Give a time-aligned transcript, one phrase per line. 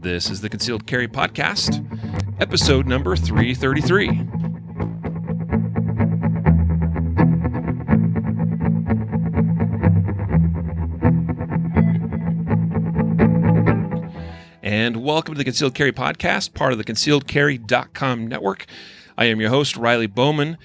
[0.00, 1.84] This is the Concealed Carry Podcast,
[2.40, 4.08] episode number 333.
[14.62, 18.66] And welcome to the Concealed Carry Podcast, part of the concealedcarry.com network.
[19.16, 20.58] I am your host, Riley Bowman.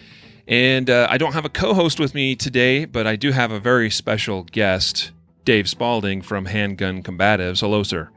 [0.47, 3.51] And uh, I don't have a co host with me today, but I do have
[3.51, 5.11] a very special guest,
[5.43, 7.61] Dave Spalding from Handgun Combatives.
[7.61, 8.09] Hello, sir.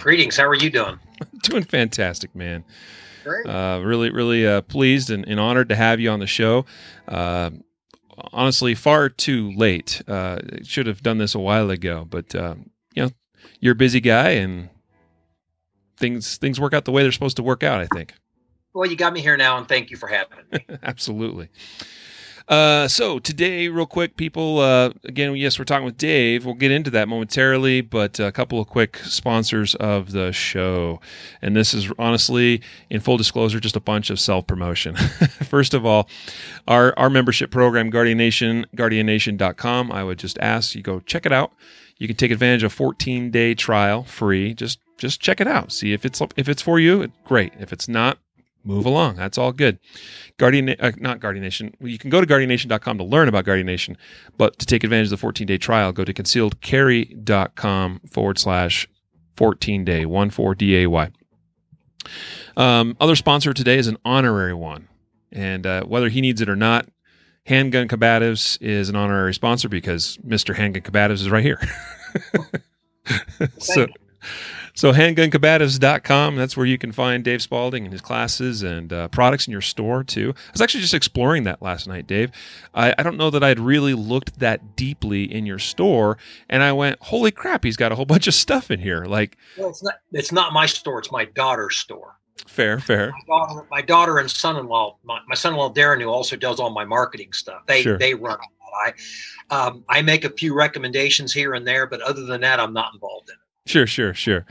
[0.00, 0.38] Greetings.
[0.38, 0.98] How are you doing?
[1.42, 2.64] Doing fantastic, man.
[3.22, 3.46] Great.
[3.46, 6.64] Uh, really, really uh, pleased and, and, honored to have you on the show.
[7.06, 7.50] Uh,
[8.32, 10.00] honestly, far too late.
[10.08, 12.54] Uh, should have done this a while ago, but uh,
[12.94, 13.10] you know,
[13.60, 14.70] you're a busy guy, and
[15.98, 17.80] things things work out the way they're supposed to work out.
[17.80, 18.14] I think.
[18.72, 20.78] Well, you got me here now, and thank you for having me.
[20.82, 21.50] Absolutely.
[22.50, 24.58] Uh, so today, real quick, people.
[24.58, 26.44] Uh, again, yes, we're talking with Dave.
[26.44, 31.00] We'll get into that momentarily, but a couple of quick sponsors of the show,
[31.40, 32.60] and this is honestly,
[32.90, 34.96] in full disclosure, just a bunch of self promotion.
[35.48, 36.08] First of all,
[36.66, 39.92] our our membership program, Guardian Nation, GuardianNation.com.
[39.92, 41.52] I would just ask you go check it out.
[41.98, 44.54] You can take advantage of 14 day trial free.
[44.54, 45.70] Just just check it out.
[45.70, 47.12] See if it's if it's for you.
[47.24, 47.52] Great.
[47.60, 48.18] If it's not,
[48.64, 49.16] move along.
[49.16, 49.78] That's all good.
[50.38, 51.74] Guardian, uh, not Guardian Nation.
[51.80, 53.96] You can go to guardiannation.com to learn about Guardian Nation,
[54.36, 58.88] but to take advantage of the 14 day trial, go to concealedcarry.com forward slash
[59.36, 61.10] 14 day, 1 4 D A Y.
[62.56, 64.88] Um, other sponsor today is an honorary one.
[65.32, 66.88] And uh, whether he needs it or not,
[67.46, 70.54] Handgun Combatives is an honorary sponsor because Mr.
[70.54, 71.60] Handgun Combatives is right here.
[73.58, 73.86] so,
[74.80, 79.46] so handguncombatives.com, that's where you can find Dave Spalding and his classes and uh, products
[79.46, 80.32] in your store too.
[80.34, 82.30] I was actually just exploring that last night, Dave.
[82.72, 86.16] I, I don't know that I'd really looked that deeply in your store,
[86.48, 89.36] and I went, "Holy crap, he's got a whole bunch of stuff in here!" Like,
[89.58, 92.16] well, it's not it's not my store; it's my daughter's store.
[92.46, 93.10] Fair, fair.
[93.10, 96.86] My daughter, my daughter and son-in-law, my, my, son-in-law Darren, who also does all my
[96.86, 97.66] marketing stuff.
[97.66, 97.98] They sure.
[97.98, 98.38] they run
[98.74, 98.92] I
[99.50, 102.94] um, I make a few recommendations here and there, but other than that, I'm not
[102.94, 103.49] involved in it.
[103.70, 104.46] Sure, sure, sure.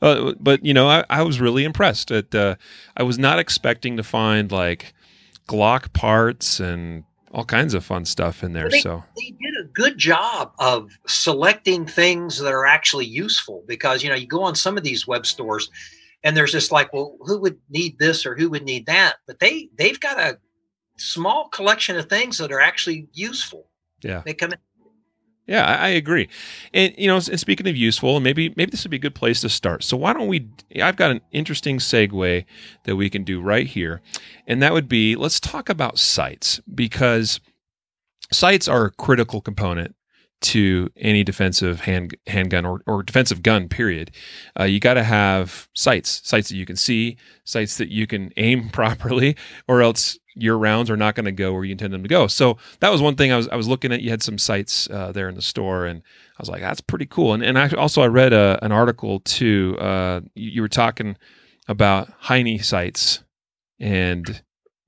[0.00, 2.10] Uh, but you know, I, I was really impressed.
[2.10, 2.56] At uh,
[2.96, 4.94] I was not expecting to find like
[5.48, 8.68] Glock parts and all kinds of fun stuff in there.
[8.68, 14.02] They, so they did a good job of selecting things that are actually useful because
[14.02, 15.70] you know you go on some of these web stores
[16.24, 19.16] and there's just like, well, who would need this or who would need that?
[19.26, 20.38] But they they've got a
[20.96, 23.68] small collection of things that are actually useful.
[24.02, 24.58] Yeah, they come in
[25.46, 26.28] yeah, I, I, agree.
[26.72, 29.40] And you know, and speaking of useful, maybe maybe this would be a good place
[29.40, 29.82] to start.
[29.82, 30.48] So why don't we?
[30.80, 32.44] I've got an interesting segue
[32.84, 34.00] that we can do right here,
[34.46, 37.40] and that would be let's talk about sights because
[38.32, 39.96] sights are a critical component
[40.42, 44.10] to any defensive hand handgun or, or defensive gun period
[44.58, 48.32] uh, you got to have sights sights that you can see sights that you can
[48.36, 49.36] aim properly
[49.68, 52.26] or else your rounds are not going to go where you intend them to go.
[52.26, 54.00] So that was one thing I was I was looking at.
[54.00, 57.06] You had some sights uh, there in the store, and I was like, that's pretty
[57.06, 57.34] cool.
[57.34, 59.76] And and I also I read a, uh, an article too.
[59.78, 61.16] Uh, you, you, were talking
[61.68, 63.22] about Heinie sights,
[63.78, 64.42] and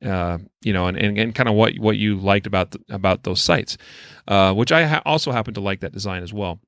[0.05, 3.25] uh, you know, and, and, and kind of what what you liked about the, about
[3.25, 3.77] those sights,
[4.29, 6.61] uh, which I ha- also happen to like that design as well.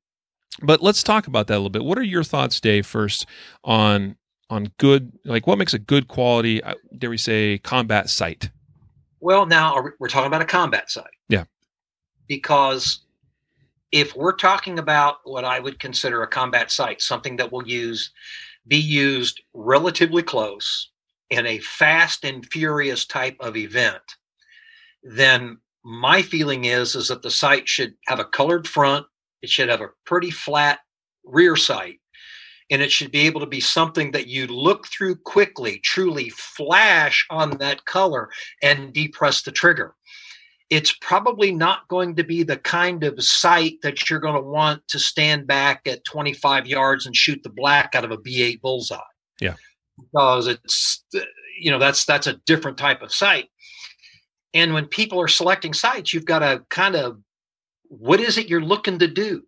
[0.62, 1.84] But let's talk about that a little bit.
[1.84, 2.86] What are your thoughts, Dave?
[2.86, 3.26] First
[3.64, 4.16] on
[4.48, 8.50] on good, like what makes a good quality, uh, dare we say, combat sight?
[9.20, 11.04] Well, now we're talking about a combat sight.
[11.28, 11.44] Yeah.
[12.28, 13.00] Because
[13.92, 18.12] if we're talking about what I would consider a combat sight, something that will use
[18.66, 20.90] be used relatively close
[21.30, 24.02] in a fast and furious type of event,
[25.02, 29.06] then my feeling is is that the sight should have a colored front,
[29.40, 30.80] it should have a pretty flat
[31.24, 32.00] rear sight,
[32.70, 37.26] and it should be able to be something that you look through quickly, truly flash
[37.30, 38.28] on that color
[38.62, 39.94] and depress the trigger.
[40.68, 44.82] It's probably not going to be the kind of sight that you're going to want
[44.88, 48.98] to stand back at 25 yards and shoot the black out of a B8 bullseye.
[49.40, 49.54] Yeah.
[49.96, 51.04] Because it's
[51.58, 53.48] you know that's that's a different type of sight.
[54.52, 57.18] And when people are selecting sights, you've got to kind of
[57.88, 59.42] what is it you're looking to do?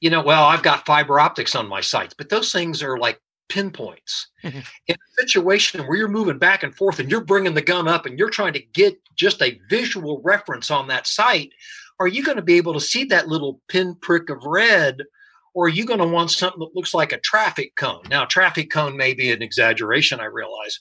[0.00, 3.20] You know, well, I've got fiber optics on my sights, but those things are like
[3.48, 4.28] pinpoints.
[4.42, 4.60] Mm-hmm.
[4.86, 8.06] In a situation where you're moving back and forth and you're bringing the gun up
[8.06, 11.50] and you're trying to get just a visual reference on that sight,
[11.98, 15.02] are you going to be able to see that little pinprick of red?
[15.52, 18.02] Or are you going to want something that looks like a traffic cone?
[18.08, 20.78] Now, traffic cone may be an exaggeration, I realize,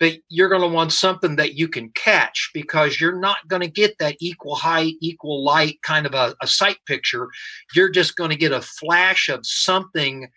[0.00, 3.68] but you're going to want something that you can catch because you're not going to
[3.68, 7.28] get that equal height, equal light kind of a, a sight picture.
[7.74, 10.28] You're just going to get a flash of something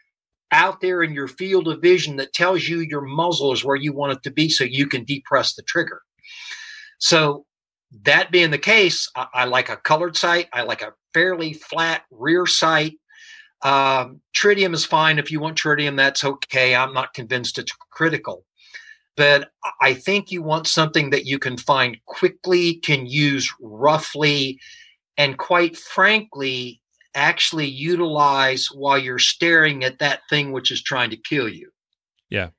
[0.51, 3.93] out there in your field of vision that tells you your muzzle is where you
[3.93, 6.01] want it to be so you can depress the trigger.
[6.99, 7.45] So,
[8.05, 10.47] that being the case, I, I like a colored sight.
[10.51, 12.93] I like a fairly flat rear sight.
[13.61, 15.19] Um, tritium is fine.
[15.19, 16.75] If you want tritium, that's okay.
[16.75, 18.45] I'm not convinced it's critical.
[19.15, 24.59] But I think you want something that you can find quickly, can use roughly,
[25.17, 26.81] and quite frankly,
[27.15, 31.69] actually utilize while you're staring at that thing which is trying to kill you.
[32.29, 32.49] Yeah.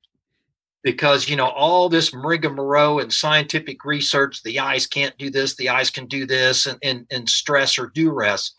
[0.84, 5.70] Because, you know, all this rigmarole and scientific research, the eyes can't do this, the
[5.70, 8.54] eyes can do this, and, and, and stress or duress.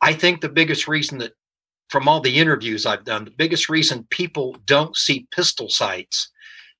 [0.00, 1.32] I think the biggest reason that,
[1.90, 6.30] from all the interviews I've done, the biggest reason people don't see pistol sights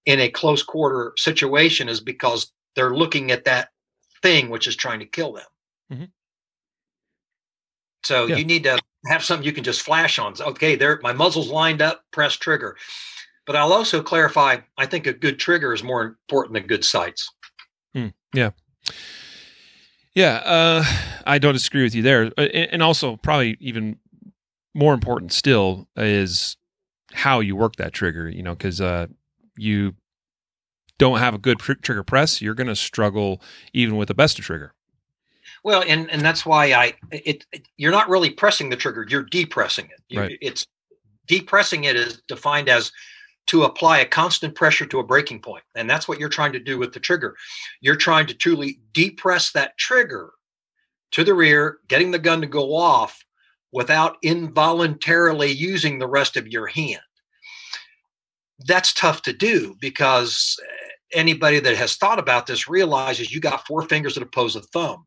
[0.07, 3.69] in a close quarter situation is because they're looking at that
[4.23, 5.47] thing which is trying to kill them.
[5.93, 6.05] Mm-hmm.
[8.05, 8.37] So yeah.
[8.37, 10.35] you need to have something you can just flash on.
[10.41, 12.77] Okay, there, my muzzle's lined up, press trigger.
[13.47, 17.31] But I'll also clarify I think a good trigger is more important than good sights.
[17.95, 18.09] Hmm.
[18.35, 18.51] Yeah.
[20.15, 20.85] Yeah, uh,
[21.27, 22.31] I don't disagree with you there.
[22.39, 23.99] Uh, and also, probably even
[24.73, 26.57] more important still is
[27.13, 29.09] how you work that trigger, you know, because uh,
[29.57, 29.95] you
[30.99, 33.41] don't have a good tr- trigger press, you're going to struggle
[33.73, 34.75] even with the best of trigger.
[35.63, 39.23] Well, and and that's why I it, it, you're not really pressing the trigger, you're
[39.23, 40.01] depressing it.
[40.09, 40.39] You, right.
[40.41, 40.67] It's
[41.27, 42.93] depressing it is defined as
[43.47, 45.43] to apply a constant pressure to a breaking.
[45.75, 47.37] And that's what you're trying to do with the trigger.
[47.81, 50.33] You're trying to truly depress that trigger
[51.13, 53.23] to the rear, getting the gun to go off
[53.73, 57.01] without involuntarily using the rest of your hand.
[58.61, 63.67] That's tough to do because eh, anybody that has thought about this realizes you got
[63.67, 65.07] four fingers that oppose a thumb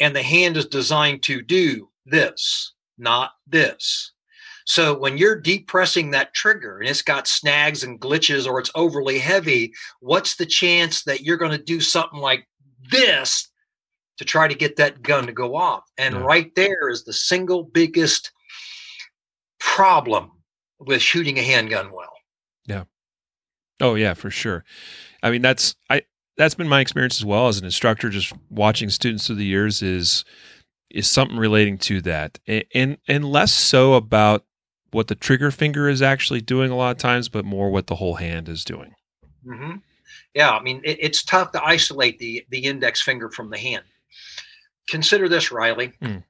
[0.00, 4.12] and the hand is designed to do this, not this.
[4.64, 9.18] So when you're depressing that trigger and it's got snags and glitches or it's overly
[9.18, 12.48] heavy, what's the chance that you're going to do something like
[12.90, 13.48] this
[14.18, 15.84] to try to get that gun to go off?
[15.98, 16.22] And yeah.
[16.22, 18.30] right there is the single biggest
[19.58, 20.30] problem
[20.78, 22.11] with shooting a handgun well.
[22.66, 22.84] Yeah.
[23.80, 24.64] Oh yeah, for sure.
[25.22, 26.02] I mean that's I
[26.36, 29.82] that's been my experience as well as an instructor just watching students through the years
[29.82, 30.24] is
[30.90, 34.44] is something relating to that and and less so about
[34.90, 37.96] what the trigger finger is actually doing a lot of times but more what the
[37.96, 38.94] whole hand is doing
[39.46, 39.76] mm-hmm.
[40.34, 43.84] yeah i mean it, it's tough to isolate the the index finger from the hand
[44.88, 46.22] consider this riley mm.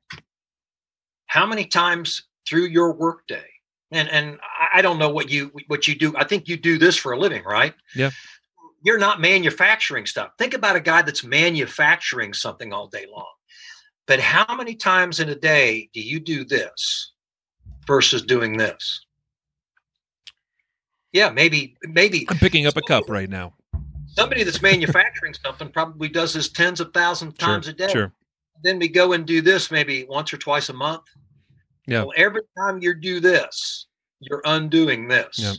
[1.27, 3.47] how many times through your workday
[3.93, 4.39] and and
[4.73, 7.19] i don't know what you what you do i think you do this for a
[7.19, 8.11] living right yeah
[8.85, 10.33] you're not manufacturing stuff.
[10.39, 13.33] Think about a guy that's manufacturing something all day long.
[14.07, 17.13] But how many times in a day do you do this
[17.87, 19.07] versus doing this?
[21.13, 23.55] Yeah, maybe maybe I'm picking up a cup right now.
[24.07, 27.89] Somebody that's manufacturing something probably does this tens of thousands of times sure, a day.
[27.89, 28.13] Sure.
[28.65, 31.03] Then we go and do this maybe once or twice a month.
[31.87, 32.03] Yeah.
[32.03, 33.87] Well, every time you do this,
[34.21, 35.39] you're undoing this.
[35.39, 35.55] Yeah.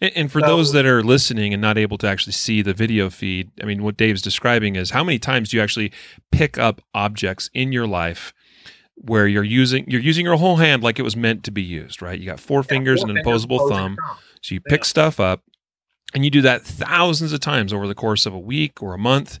[0.00, 2.74] And, and for so, those that are listening and not able to actually see the
[2.74, 5.92] video feed, I mean, what Dave's describing is how many times do you actually
[6.30, 8.32] pick up objects in your life
[8.96, 12.00] where you're using you're using your whole hand like it was meant to be used,
[12.00, 12.18] right?
[12.18, 14.70] You got four yeah, fingers four and an opposable thumb, thumb, so you yeah.
[14.70, 15.42] pick stuff up,
[16.14, 18.98] and you do that thousands of times over the course of a week or a
[18.98, 19.40] month.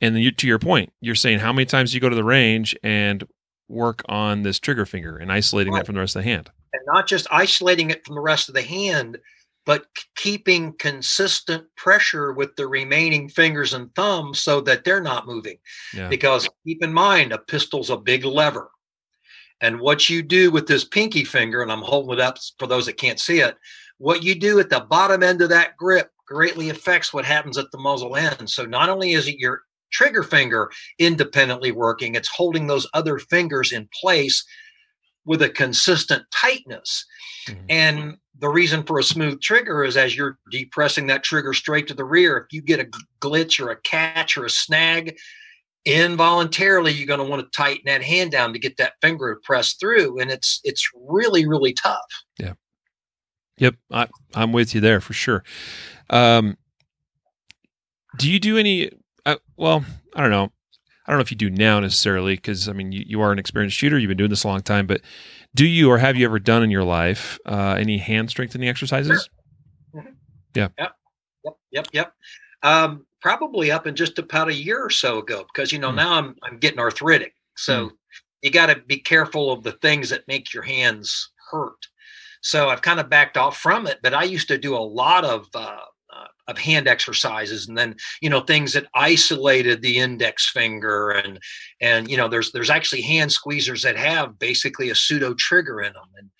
[0.00, 2.24] And then you, to your point, you're saying how many times you go to the
[2.24, 3.24] range and
[3.72, 5.80] work on this trigger finger and isolating right.
[5.80, 6.50] that from the rest of the hand.
[6.72, 9.18] And not just isolating it from the rest of the hand,
[9.64, 9.86] but
[10.16, 15.58] keeping consistent pressure with the remaining fingers and thumbs so that they're not moving.
[15.94, 16.08] Yeah.
[16.08, 18.70] Because keep in mind, a pistol's a big lever.
[19.60, 22.86] And what you do with this pinky finger, and I'm holding it up for those
[22.86, 23.56] that can't see it,
[23.98, 27.70] what you do at the bottom end of that grip greatly affects what happens at
[27.70, 28.50] the muzzle end.
[28.50, 33.72] So not only is it your trigger finger independently working, it's holding those other fingers
[33.72, 34.44] in place
[35.24, 37.06] with a consistent tightness.
[37.48, 37.64] Mm-hmm.
[37.68, 41.94] And the reason for a smooth trigger is as you're depressing that trigger straight to
[41.94, 45.16] the rear, if you get a glitch or a catch or a snag,
[45.84, 49.40] involuntarily you're going to want to tighten that hand down to get that finger to
[49.42, 52.06] press through and it's it's really really tough
[52.38, 52.52] yeah
[53.58, 55.42] yep I, i'm with you there for sure
[56.08, 56.56] um
[58.16, 58.92] do you do any
[59.26, 60.50] uh, well i don't know
[61.06, 63.38] i don't know if you do now necessarily because i mean you, you are an
[63.38, 65.00] experienced shooter you've been doing this a long time but
[65.54, 69.28] do you or have you ever done in your life uh, any hand strengthening exercises?
[69.94, 70.02] Sure.
[70.02, 70.12] Mm-hmm.
[70.54, 70.68] Yeah.
[70.78, 70.96] Yep.
[71.44, 71.54] Yep.
[71.72, 71.86] Yep.
[71.92, 72.12] Yep.
[72.62, 75.96] Um, probably up in just about a year or so ago, because you know mm.
[75.96, 77.90] now I'm I'm getting arthritic, so mm.
[78.42, 81.86] you got to be careful of the things that make your hands hurt.
[82.40, 83.98] So I've kind of backed off from it.
[84.02, 85.80] But I used to do a lot of uh,
[86.48, 91.38] of hand exercises, and then you know things that isolated the index finger, and
[91.80, 95.92] and you know there's there's actually hand squeezers that have basically a pseudo trigger in
[95.92, 96.08] them.
[96.16, 96.30] And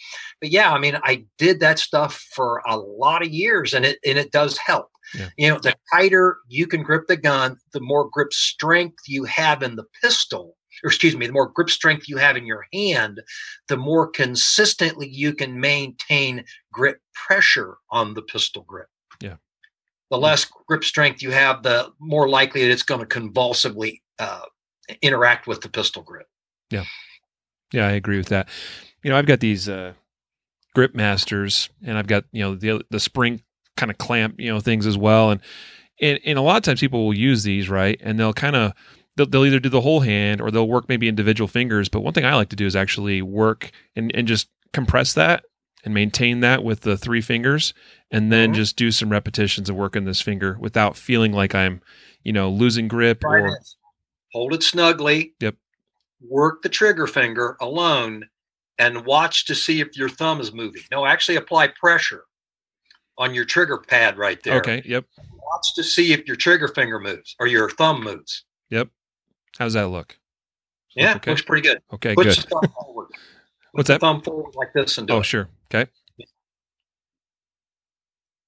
[0.40, 3.98] but yeah, I mean I did that stuff for a lot of years, and it
[4.04, 4.88] and it does help.
[5.14, 5.28] Yeah.
[5.36, 9.62] You know, the tighter you can grip the gun, the more grip strength you have
[9.62, 13.20] in the pistol, or excuse me, the more grip strength you have in your hand,
[13.68, 18.88] the more consistently you can maintain grip pressure on the pistol grip.
[19.20, 19.36] Yeah.
[20.12, 24.42] The less grip strength you have, the more likely that it's going to convulsively uh,
[25.00, 26.26] interact with the pistol grip.
[26.70, 26.84] Yeah,
[27.72, 28.50] yeah, I agree with that.
[29.02, 29.94] You know, I've got these uh,
[30.74, 33.42] grip masters, and I've got you know the the spring
[33.78, 35.40] kind of clamp you know things as well, and
[35.98, 38.74] and, and a lot of times people will use these right, and they'll kind of
[39.16, 41.88] they'll, they'll either do the whole hand or they'll work maybe individual fingers.
[41.88, 45.44] But one thing I like to do is actually work and and just compress that
[45.84, 47.74] and maintain that with the three fingers,
[48.10, 48.56] and then Mhm.
[48.56, 51.80] just do some repetitions of working this finger without feeling like I'm
[52.22, 53.76] you know losing grip or this.
[54.32, 55.34] Hold it snugly.
[55.40, 55.56] Yep.
[56.20, 58.28] Work the trigger finger alone
[58.78, 60.82] and watch to see if your thumb is moving.
[60.90, 62.24] No, actually apply pressure
[63.18, 64.58] on your trigger pad right there.
[64.58, 65.04] okay, yep.
[65.18, 68.44] Watch to see if your trigger finger moves or your thumb moves.
[68.70, 68.88] Yep.
[69.58, 70.16] How's that look?
[70.94, 71.30] Yeah, Okay.
[71.32, 71.82] looks pretty good.
[71.92, 72.36] Okay, Put good.
[72.36, 73.08] your thumb forward.
[73.10, 73.18] Put
[73.72, 74.00] What's that?
[74.00, 75.24] Thumb forward like this and do Oh, it.
[75.24, 75.48] sure.
[75.72, 75.90] Okay.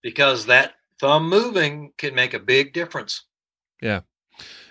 [0.02, 3.24] Because that thumb moving can make a big difference.
[3.80, 4.00] Yeah,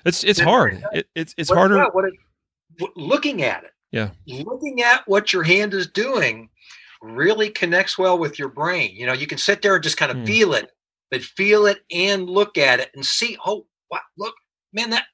[0.05, 0.83] it's it's hard.
[0.93, 1.83] It, it's it's What- harder.
[1.91, 3.71] what it- looking at it.
[3.91, 4.11] Yeah.
[4.27, 6.49] Looking at what your hand is doing
[7.01, 8.95] really connects well with your brain.
[8.95, 10.25] You know, you can sit there and just kind of Hmm.
[10.25, 10.71] feel it,
[11.11, 14.35] but feel it and look at it and see, oh, wow, look,
[14.71, 15.05] man, that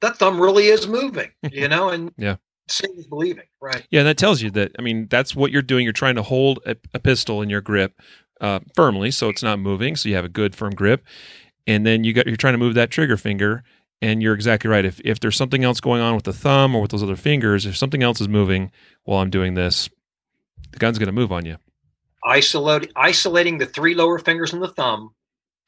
[0.00, 2.36] that thumb really is moving, you know, and Yeah.
[2.70, 3.44] Seeing is believing.
[3.60, 3.86] Right.
[3.90, 4.72] Yeah, and that tells you that.
[4.78, 5.84] I mean, that's what you're doing.
[5.84, 8.00] You're trying to hold a, a pistol in your grip
[8.40, 11.02] uh, firmly, so it's not moving, so you have a good firm grip.
[11.66, 13.62] And then you got you're trying to move that trigger finger,
[14.00, 14.84] and you're exactly right.
[14.84, 17.66] If if there's something else going on with the thumb or with those other fingers,
[17.66, 18.70] if something else is moving
[19.04, 19.88] while I'm doing this,
[20.72, 21.56] the gun's going to move on you.
[22.24, 25.10] Isolate, isolating the three lower fingers and the thumb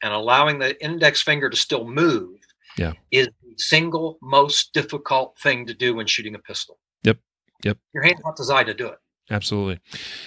[0.02, 2.38] and allowing the index finger to still move
[2.76, 2.92] Yeah.
[3.10, 6.78] is the single most difficult thing to do when shooting a pistol.
[7.04, 7.18] Yep.
[7.64, 7.78] Yep.
[7.94, 8.98] Your hand's not designed to do it.
[9.30, 9.78] Absolutely.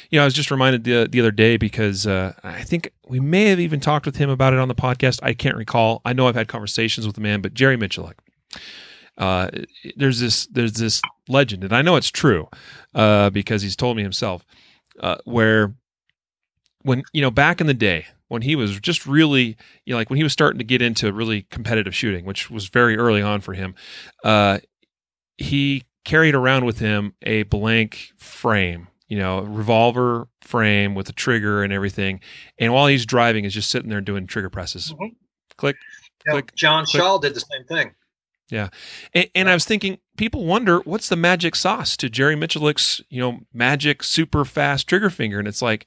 [0.09, 3.19] You know, I was just reminded the the other day because uh, I think we
[3.19, 5.19] may have even talked with him about it on the podcast.
[5.21, 6.01] I can't recall.
[6.05, 8.13] I know I've had conversations with the man, but Jerry Miculek.
[9.17, 9.49] Uh,
[9.97, 12.47] there's this there's this legend, and I know it's true
[12.95, 14.45] uh, because he's told me himself.
[14.99, 15.73] Uh, where
[16.83, 20.09] when you know back in the day when he was just really you know like
[20.09, 23.41] when he was starting to get into really competitive shooting, which was very early on
[23.41, 23.75] for him,
[24.23, 24.59] uh,
[25.37, 31.13] he carried around with him a blank frame, you know, a revolver frame with a
[31.13, 32.19] trigger and everything.
[32.57, 34.93] And while he's driving, is just sitting there doing trigger presses.
[34.93, 35.15] Mhm.
[35.57, 35.77] Click.
[36.25, 37.01] Know, Click, John click.
[37.01, 37.95] Shaw did the same thing.
[38.49, 38.69] Yeah.
[39.13, 43.19] And, and I was thinking, people wonder what's the magic sauce to Jerry Miculek's, you
[43.19, 45.39] know, magic super fast trigger finger.
[45.39, 45.85] And it's like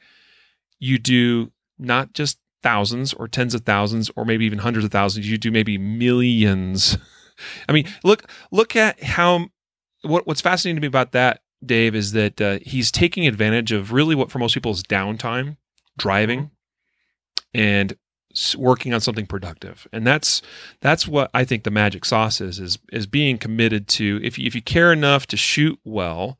[0.79, 5.31] you do not just thousands or tens of thousands or maybe even hundreds of thousands.
[5.31, 6.99] You do maybe millions.
[7.69, 9.49] I mean, look look at how
[10.07, 13.93] what what's fascinating to me about that, Dave, is that uh, he's taking advantage of
[13.93, 15.57] really what for most people is downtime,
[15.99, 16.51] driving,
[17.55, 17.97] and
[18.57, 19.87] working on something productive.
[19.93, 20.43] And that's
[20.81, 24.47] that's what I think the magic sauce is is is being committed to if you,
[24.47, 26.39] if you care enough to shoot well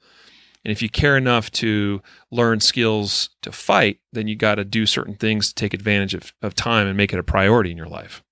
[0.65, 4.85] and if you care enough to learn skills to fight then you got to do
[4.85, 7.89] certain things to take advantage of, of time and make it a priority in your
[7.89, 8.23] life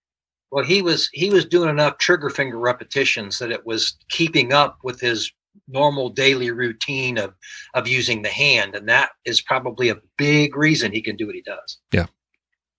[0.55, 4.79] Well, he was he was doing enough trigger finger repetitions that it was keeping up
[4.85, 5.33] with his
[5.67, 7.35] normal daily routine of
[7.75, 11.35] of using the hand, and that is probably a big reason he can do what
[11.35, 11.79] he does.
[11.93, 12.07] Yeah.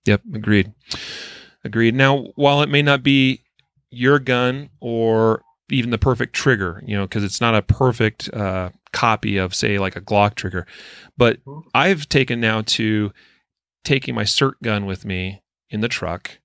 [0.06, 0.72] Yep agreed
[1.66, 3.44] agreed now while it may not be
[3.90, 8.70] your gun or even the perfect trigger you know because it's not a perfect uh,
[8.94, 10.66] copy of say like a glock trigger
[11.18, 11.64] but Mhm.
[11.74, 13.12] I've taken now to
[13.84, 16.40] taking my SIRT gun with me in the truck,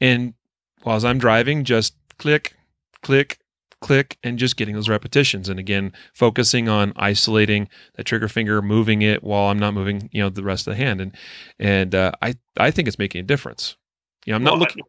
[0.00, 0.34] and
[0.82, 2.54] while I'm driving, just click,
[3.02, 3.38] click,
[3.80, 5.48] click, and just getting those repetitions.
[5.48, 10.22] And again, focusing on isolating the trigger finger, moving it while I'm not moving, you
[10.22, 11.00] know, the rest of the hand.
[11.00, 11.16] And
[11.58, 13.76] and uh, I I think it's making a difference.
[14.26, 14.82] You know, I'm not Well, looking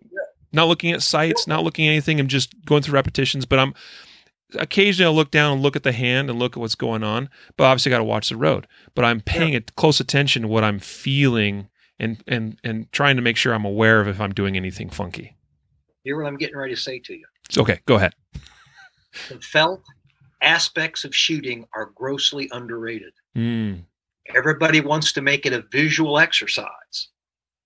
[0.51, 2.19] not looking at sights, not looking at anything.
[2.19, 3.73] I'm just going through repetitions, but I'm
[4.57, 7.29] occasionally I'll look down and look at the hand and look at what's going on.
[7.57, 8.67] But obviously, I got to watch the road.
[8.95, 11.69] But I'm paying it close attention to what I'm feeling
[11.99, 15.35] and and and trying to make sure I'm aware of if I'm doing anything funky.
[16.03, 17.25] Hear what I'm getting ready to say to you.
[17.57, 18.13] Okay, go ahead.
[19.27, 19.81] The felt
[20.41, 23.13] aspects of shooting are grossly underrated.
[23.35, 23.83] Mm,
[24.35, 27.09] Everybody wants to make it a visual exercise,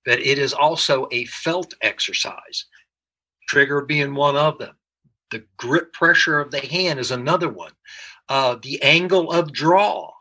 [0.05, 2.65] but it is also a felt exercise.
[3.49, 4.75] Trigger being one of them.
[5.31, 7.73] The grip pressure of the hand is another one.
[8.29, 10.11] Uh, the angle of draw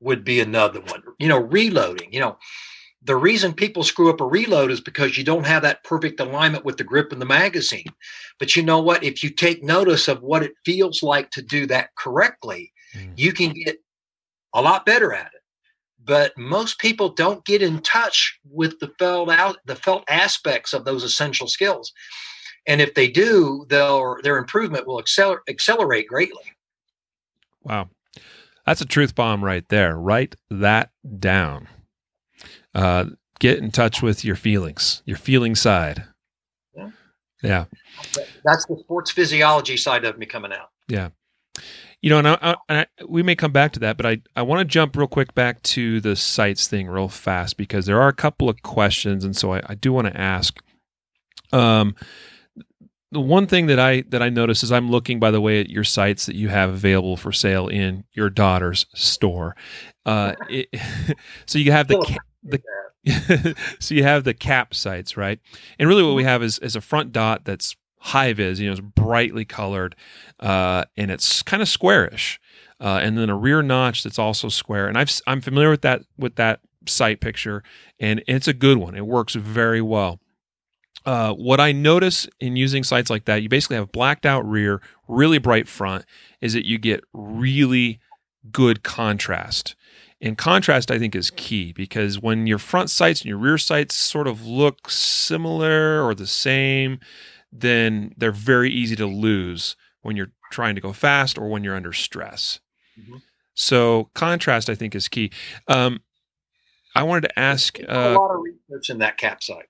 [0.00, 1.02] would be another one.
[1.18, 2.12] You know, reloading.
[2.12, 2.38] You know,
[3.08, 6.66] the reason people screw up a reload is because you don't have that perfect alignment
[6.66, 7.86] with the grip in the magazine.
[8.38, 9.02] But you know what?
[9.02, 13.10] If you take notice of what it feels like to do that correctly, mm.
[13.16, 13.78] you can get
[14.54, 15.40] a lot better at it.
[16.04, 20.84] But most people don't get in touch with the felt out the felt aspects of
[20.84, 21.94] those essential skills.
[22.66, 26.52] And if they do, their their improvement will accelerate accelerate greatly.
[27.62, 27.88] Wow.
[28.66, 29.96] That's a truth bomb right there.
[29.96, 31.68] Write that down.
[32.74, 33.06] Uh,
[33.38, 36.04] get in touch with your feelings, your feeling side.
[36.76, 36.90] Yeah.
[37.42, 37.64] yeah.
[38.44, 40.70] That's the sports physiology side of me coming out.
[40.88, 41.10] Yeah.
[42.00, 44.60] You know, and, I, I, we may come back to that, but I, I want
[44.60, 48.14] to jump real quick back to the sights thing real fast because there are a
[48.14, 49.24] couple of questions.
[49.24, 50.58] And so I, I do want to ask.
[51.52, 51.96] Um,
[53.10, 55.70] the one thing that I that I notice is I'm looking, by the way, at
[55.70, 59.56] your sights that you have available for sale in your daughter's store.
[60.04, 60.68] Uh, it,
[61.46, 62.60] so you have the the
[63.78, 65.40] so you have the cap sights, right?
[65.78, 66.28] And really, what we mm-hmm.
[66.28, 69.96] have is is a front dot that's high vis, you know, it's brightly colored,
[70.40, 72.38] uh, and it's kind of squarish,
[72.80, 74.88] uh, and then a rear notch that's also square.
[74.88, 77.62] And I've I'm familiar with that with that sight picture,
[77.98, 78.94] and it's a good one.
[78.94, 80.20] It works very well.
[81.06, 84.82] Uh, what I notice in using sights like that, you basically have blacked out rear,
[85.06, 86.04] really bright front,
[86.40, 88.00] is that you get really
[88.50, 89.74] good contrast.
[90.20, 93.94] And contrast, I think, is key because when your front sights and your rear sights
[93.94, 96.98] sort of look similar or the same,
[97.52, 101.76] then they're very easy to lose when you're trying to go fast or when you're
[101.76, 102.58] under stress.
[102.98, 103.18] Mm-hmm.
[103.54, 105.30] So, contrast, I think, is key.
[105.68, 106.00] Um,
[106.94, 109.66] I wanted to ask uh, a lot of research in that cap sight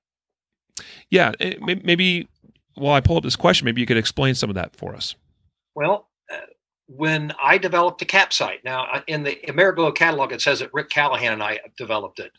[1.11, 2.29] yeah, eh, maybe
[2.75, 5.15] while I pull up this question, maybe you could explain some of that for us.
[5.75, 6.08] Well,
[6.89, 10.89] when I developed the cap sight, now in the Ameriglo catalog, it says that Rick
[10.89, 12.33] Callahan and I developed it.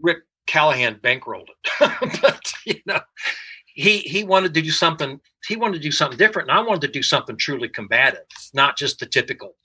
[0.00, 3.00] Rick Callahan bankrolled it, but you know,
[3.66, 5.20] he he wanted to do something.
[5.46, 8.20] He wanted to do something different, and I wanted to do something truly combative,
[8.54, 9.56] not just the typical.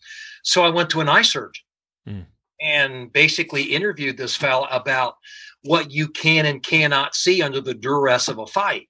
[0.44, 1.64] So I went to an eye surgeon.
[2.08, 2.26] Mm.
[2.62, 5.16] And basically interviewed this fellow about
[5.64, 8.88] what you can and cannot see under the duress of a fight.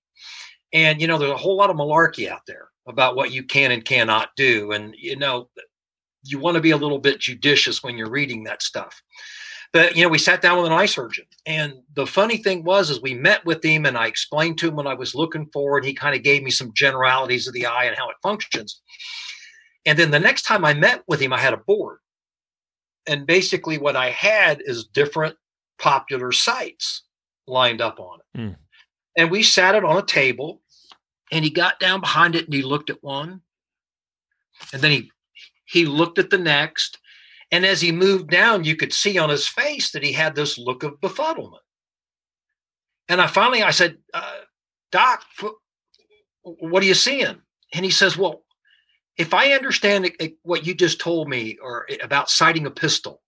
[0.74, 3.72] And, you know, there's a whole lot of malarkey out there about what you can
[3.72, 4.72] and cannot do.
[4.72, 5.50] And, you know,
[6.24, 9.02] you want to be a little bit judicious when you're reading that stuff.
[9.72, 11.26] But, you know, we sat down with an eye surgeon.
[11.48, 14.76] And the funny thing was, is we met with him and I explained to him
[14.76, 15.78] what I was looking for.
[15.78, 18.82] And he kind of gave me some generalities of the eye and how it functions.
[19.86, 21.98] And then the next time I met with him, I had a board.
[23.08, 25.36] And basically, what I had is different
[25.78, 27.04] popular sights
[27.48, 28.38] lined up on it.
[28.38, 28.56] Mm.
[29.18, 30.62] And we sat it on a table
[31.34, 33.42] and he got down behind it and he looked at one.
[34.72, 35.12] And then he
[35.66, 37.00] he looked at the next.
[37.52, 40.60] And as he moved down, you could see on his face that he had this
[40.60, 41.58] look of befuddlement.
[43.10, 44.42] And I finally I said, uh,
[44.92, 45.24] Doc,
[46.44, 47.42] what are you seeing?
[47.74, 48.44] And he says, Well,
[49.18, 50.12] if I understand
[50.44, 53.23] what you just told me or about sighting a pistol,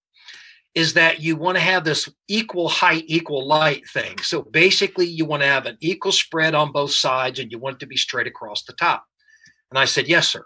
[0.76, 4.20] is that you want to have this equal height, equal light thing.
[4.20, 7.78] So basically, you want to have an equal spread on both sides and you want
[7.78, 9.06] it to be straight across the top.
[9.72, 10.46] And I said, Yes, sir.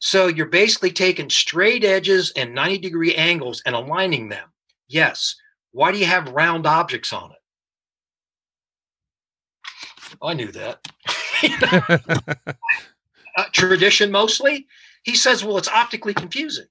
[0.00, 4.48] So you're basically taking straight edges and 90 degree angles and aligning them.
[4.88, 5.36] Yes.
[5.70, 7.38] Why do you have round objects on it?
[10.20, 10.84] I knew that.
[13.36, 14.66] uh, tradition mostly.
[15.04, 16.66] He says, well, it's optically confusing.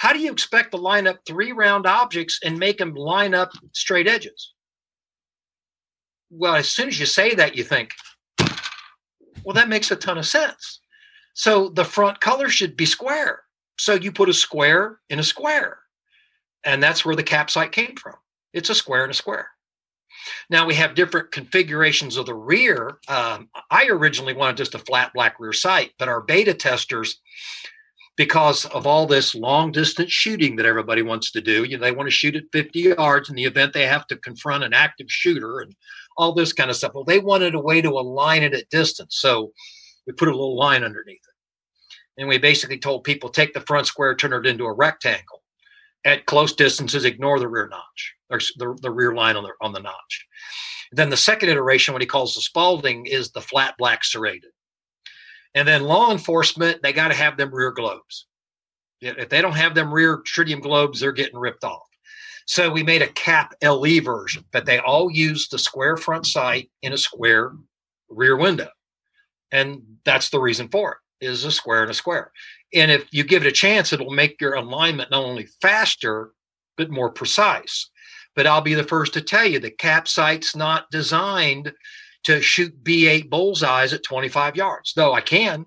[0.00, 3.50] How do you expect to line up three round objects and make them line up
[3.74, 4.54] straight edges?
[6.30, 7.92] Well, as soon as you say that, you think,
[9.44, 10.80] well, that makes a ton of sense.
[11.34, 13.42] So the front color should be square.
[13.78, 15.80] So you put a square in a square.
[16.64, 18.14] And that's where the cap sight came from.
[18.54, 19.48] It's a square and a square.
[20.48, 22.96] Now we have different configurations of the rear.
[23.06, 27.20] Um, I originally wanted just a flat black rear sight, but our beta testers
[28.16, 31.64] because of all this long distance shooting that everybody wants to do.
[31.64, 34.16] You know, they want to shoot at 50 yards in the event they have to
[34.16, 35.74] confront an active shooter and
[36.16, 36.92] all this kind of stuff.
[36.94, 39.16] Well, they wanted a way to align it at distance.
[39.18, 39.52] So
[40.06, 42.20] we put a little line underneath it.
[42.20, 45.42] And we basically told people take the front square, turn it into a rectangle.
[46.04, 49.72] At close distances, ignore the rear notch or the, the rear line on the on
[49.72, 50.26] the notch.
[50.92, 54.50] Then the second iteration, what he calls the Spalding, is the flat black serrated.
[55.54, 58.26] And then law enforcement, they got to have them rear globes.
[59.00, 61.82] If they don't have them rear tritium globes, they're getting ripped off.
[62.46, 66.70] So we made a cap LE version, but they all use the square front sight
[66.82, 67.52] in a square
[68.08, 68.68] rear window.
[69.52, 72.32] And that's the reason for it is a square and a square.
[72.74, 76.32] And if you give it a chance, it'll make your alignment not only faster,
[76.76, 77.90] but more precise.
[78.36, 81.72] But I'll be the first to tell you the cap sight's not designed
[82.24, 85.66] to shoot B8 bullseyes at 25 yards, though I can.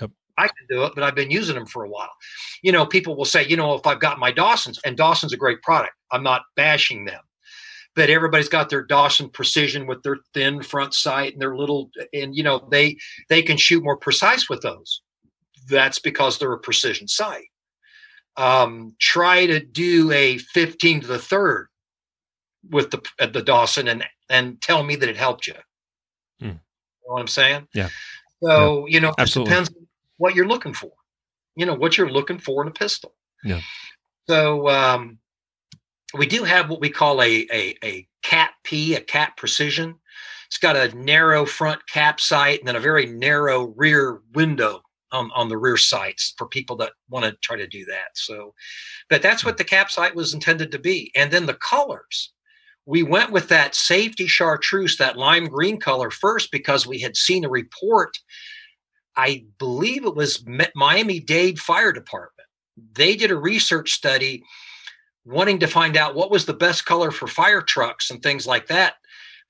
[0.00, 0.10] Yep.
[0.38, 2.12] I can do it, but I've been using them for a while.
[2.62, 5.36] You know, people will say, you know, if I've got my Dawson's, and Dawson's a
[5.36, 7.20] great product, I'm not bashing them.
[7.96, 12.34] But everybody's got their Dawson precision with their thin front sight and their little, and
[12.34, 12.96] you know, they
[13.28, 15.02] they can shoot more precise with those.
[15.68, 17.46] That's because they're a precision sight.
[18.36, 21.68] Um, try to do a 15 to the third
[22.68, 25.54] with the the Dawson and and tell me that it helped you.
[27.10, 27.14] Hmm.
[27.14, 27.68] Know what I'm saying?
[27.74, 27.88] Yeah.
[28.42, 30.92] So you know, it depends on what you're looking for.
[31.56, 33.14] You know what you're looking for in a pistol.
[33.44, 33.60] Yeah.
[34.28, 35.18] So um,
[36.16, 39.96] we do have what we call a a a cap P, a cap precision.
[40.46, 45.30] It's got a narrow front cap sight and then a very narrow rear window on,
[45.32, 48.08] on the rear sights for people that want to try to do that.
[48.14, 48.54] So,
[49.08, 51.12] but that's what the cap sight was intended to be.
[51.14, 52.32] And then the colors
[52.90, 57.44] we went with that safety chartreuse, that lime green color first, because we had seen
[57.44, 58.18] a report.
[59.16, 62.48] I believe it was Miami Dade Fire Department.
[62.94, 64.42] They did a research study
[65.24, 68.66] wanting to find out what was the best color for fire trucks and things like
[68.66, 68.94] that,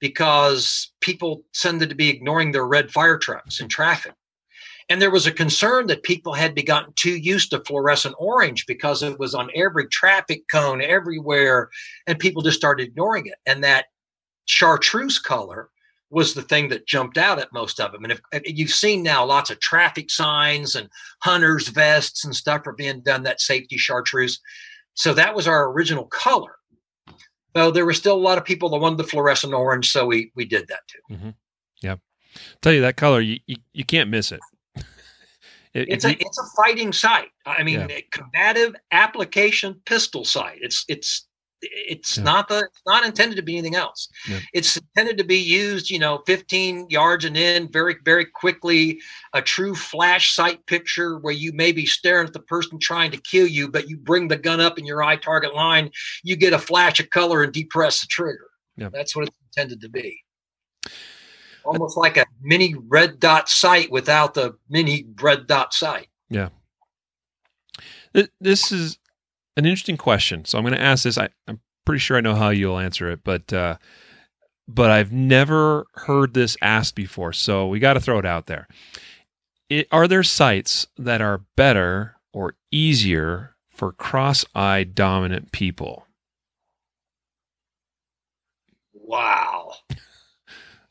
[0.00, 4.12] because people tended to be ignoring their red fire trucks in traffic.
[4.90, 9.04] And there was a concern that people had gotten too used to fluorescent orange because
[9.04, 11.70] it was on every traffic cone everywhere,
[12.08, 13.36] and people just started ignoring it.
[13.46, 13.86] And that
[14.46, 15.70] chartreuse color
[16.10, 18.02] was the thing that jumped out at most of them.
[18.02, 20.88] And if, if you've seen now lots of traffic signs and
[21.22, 24.40] hunters vests and stuff are being done that safety chartreuse.
[24.94, 26.56] So that was our original color.
[27.54, 30.32] Though there were still a lot of people that wanted the fluorescent orange, so we
[30.34, 31.14] we did that too.
[31.14, 31.30] Mm-hmm.
[31.82, 32.00] Yep.
[32.60, 34.40] Tell you that color, you, you, you can't miss it.
[35.74, 37.28] It, it's a it's a fighting sight.
[37.46, 38.00] I mean, yeah.
[38.10, 40.58] combative application pistol sight.
[40.62, 41.26] It's it's
[41.62, 42.24] it's yeah.
[42.24, 44.08] not the it's not intended to be anything else.
[44.28, 44.40] Yeah.
[44.52, 49.00] It's intended to be used, you know, 15 yards and in very very quickly.
[49.32, 53.18] A true flash sight picture where you may be staring at the person trying to
[53.18, 55.90] kill you, but you bring the gun up in your eye target line.
[56.24, 58.48] You get a flash of color and depress the trigger.
[58.92, 60.20] That's what it's intended to be
[61.64, 66.08] almost like a mini red dot sight without the mini red dot sight.
[66.28, 66.48] Yeah.
[68.40, 68.98] This is
[69.56, 70.44] an interesting question.
[70.44, 71.18] So I'm going to ask this.
[71.18, 73.76] I, am pretty sure I know how you'll answer it, but uh,
[74.66, 77.32] but I've never heard this asked before.
[77.32, 78.68] So we got to throw it out there.
[79.68, 86.06] It, are there sights that are better or easier for cross-eye dominant people?
[88.92, 89.72] Wow.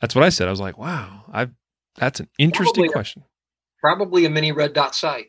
[0.01, 0.47] That's what I said.
[0.47, 1.49] I was like, wow, I
[1.97, 3.23] that's an interesting probably question.
[3.23, 5.27] A, probably a mini red dot sight.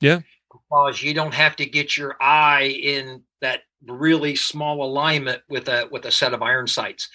[0.00, 0.20] Yeah.
[0.50, 5.88] Because you don't have to get your eye in that really small alignment with a
[5.90, 7.08] with a set of iron sights.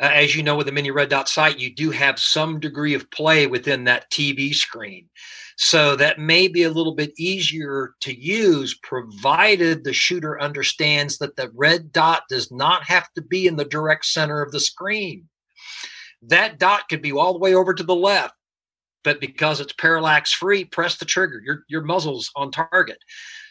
[0.00, 2.94] Uh, as you know, with a mini red dot sight, you do have some degree
[2.94, 5.08] of play within that TV screen.
[5.56, 11.36] So that may be a little bit easier to use, provided the shooter understands that
[11.36, 15.28] the red dot does not have to be in the direct center of the screen
[16.22, 18.34] that dot could be all the way over to the left
[19.02, 21.40] but because it's parallax free press the trigger.
[21.44, 22.98] Your your muzzle's on target.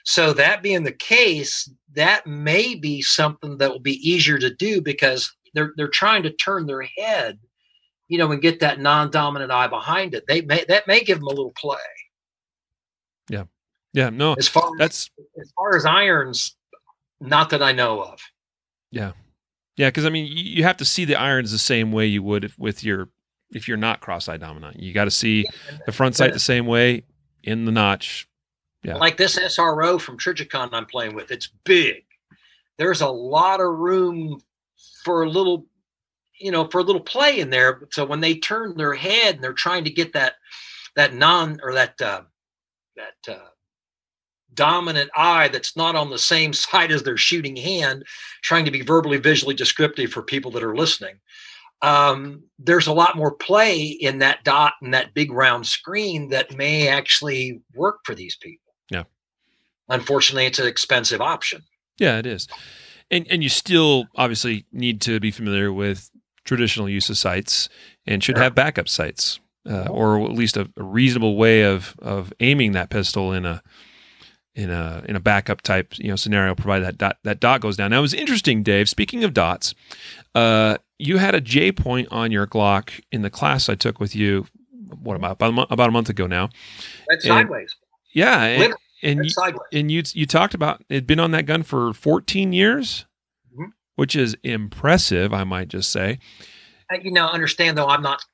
[0.06, 4.82] So that being the case that may be something that will be easier to do
[4.82, 7.40] because they're they're trying to turn their head
[8.08, 10.26] you know and get that non-dominant eye behind it.
[10.28, 11.78] They may that may give them a little play.
[13.30, 13.46] Yeah.
[13.94, 16.56] Yeah no as far that's as, as far as irons
[17.20, 18.20] not that i know of.
[18.92, 19.12] Yeah
[19.80, 22.44] yeah, because I mean, you have to see the irons the same way you would
[22.44, 23.08] if, with your
[23.52, 24.78] if you're not cross-eye dominant.
[24.78, 25.46] You got to see
[25.86, 27.06] the front sight the same way
[27.46, 28.28] in the notch.
[28.84, 31.32] Yeah, like this SRO from Trijicon I'm playing with.
[31.32, 32.04] It's big.
[32.78, 34.42] There's a lot of room
[35.06, 35.65] for a little,
[36.38, 37.88] you know, for a little play in there.
[37.92, 40.34] So when they turn their head and they're trying to get that
[40.98, 42.24] that non or that uh,
[42.98, 43.48] that uh,
[44.60, 48.04] dominant eye that's not on the same side as their shooting hand,
[48.43, 51.15] trying to be verbally, visually descriptive for people that are listening.
[51.82, 56.56] Um, there's a lot more play in that dot and that big round screen that
[56.58, 58.74] may actually work for these people.
[58.91, 59.04] Yeah.
[59.88, 61.62] Unfortunately, it's an expensive option.
[61.98, 62.48] Yeah, it is.
[63.10, 66.12] And and you still obviously need to be familiar with
[66.43, 67.69] traditional use of sights
[68.06, 68.43] and should Sure.
[68.43, 69.39] have backup sights.
[69.69, 73.62] Uh, or at least a, a reasonable way of of aiming that pistol in a
[74.56, 77.78] in a in a backup type you know scenario, provided that dot that dot goes
[77.78, 77.92] down.
[77.92, 78.90] Now it was interesting, Dave.
[78.90, 79.74] Speaking of dots,
[80.36, 84.16] uh, you had a J point on your Glock in the class I took with
[84.16, 84.48] you.
[85.02, 86.50] What about about a, month, about a month ago now?
[87.08, 87.76] That's sideways.
[88.14, 89.68] Yeah, and, and you, sideways.
[89.72, 93.06] and you you talked about it been on that gun for 14 years,
[93.56, 93.68] Mhm.
[93.98, 96.18] which is impressive, I might just say.
[96.92, 98.26] Uh, you know, understand though, I'm not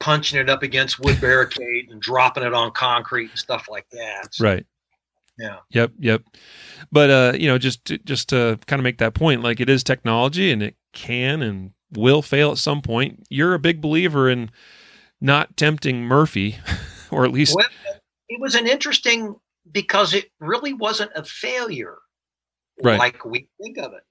[0.00, 4.34] punching it up against wood barricade and dropping it on concrete and stuff like that.
[4.34, 4.66] So, Right.
[5.38, 5.58] Yeah.
[5.70, 5.92] Yep.
[5.98, 6.22] Yep.
[6.90, 9.70] But uh, you know, just to, just to kind of make that point, like it
[9.70, 13.24] is technology, and it can and will fail at some point.
[13.30, 14.50] You're a big believer in
[15.20, 16.58] not tempting Murphy,
[17.10, 17.66] or at least Well,
[18.28, 19.36] it was an interesting
[19.70, 21.98] because it really wasn't a failure
[22.82, 22.98] Right.
[22.98, 24.02] like we think of it.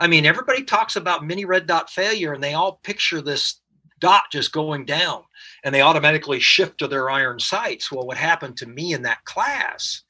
[0.00, 3.60] I mean, everybody talks about mini red dot failure and they all picture this
[4.00, 5.22] dot just going down
[5.64, 7.90] and they automatically shift to their iron sights.
[7.90, 10.02] Well, what happened to me in that class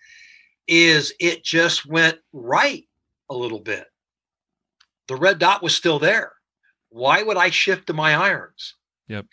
[0.68, 2.84] is it just went right
[3.30, 3.86] a little bit.
[5.08, 6.32] The red dot was still there.
[6.90, 8.74] Why would I shift to my irons?
[9.08, 9.26] Yep.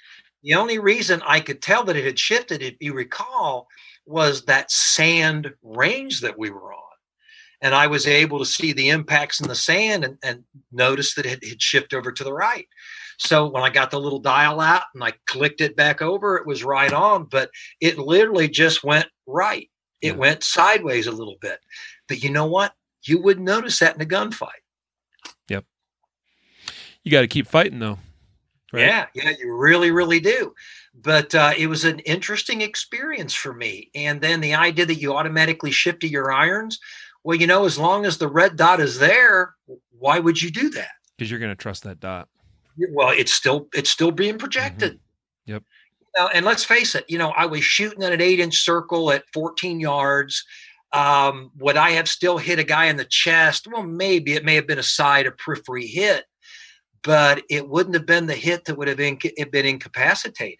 [0.44, 3.68] The only reason I could tell that it had shifted, if you recall,
[4.06, 6.82] was that sand range that we were on.
[7.62, 11.26] And I was able to see the impacts in the sand and, and notice that
[11.26, 12.68] it had shifted over to the right.
[13.18, 16.46] So when I got the little dial out and I clicked it back over, it
[16.46, 17.50] was right on, but
[17.82, 19.70] it literally just went right.
[20.06, 20.18] It Yeah.
[20.18, 21.60] went sideways a little bit.
[22.08, 22.74] But you know what?
[23.04, 24.62] You wouldn't notice that in a gunfight.
[25.48, 25.66] Yep.
[27.04, 28.00] You got to keep fighting though.
[28.72, 28.88] Right?
[28.88, 30.54] Yeah, yeah, you really, really do.
[30.94, 33.90] But uh, it was an interesting experience for me.
[33.96, 36.80] And then the idea that you automatically shift to your irons,
[37.24, 39.56] well, you know, as long as the red dot is there,
[39.98, 40.90] why would you do that?
[41.18, 42.28] Because you're going to trust that dot.
[42.92, 45.00] Well, it's still it's still being projected.
[45.46, 45.64] Yep.
[46.34, 49.26] And let's face it, you know, I was shooting at an eight inch circle at
[49.34, 50.44] 14 yards.
[50.94, 53.68] Um, would I have still hit a guy in the chest?
[53.70, 56.24] Well, maybe it may have been a side or periphery hit,
[57.04, 59.20] but it wouldn't have been the hit that would have been,
[59.52, 60.60] been incapacitated.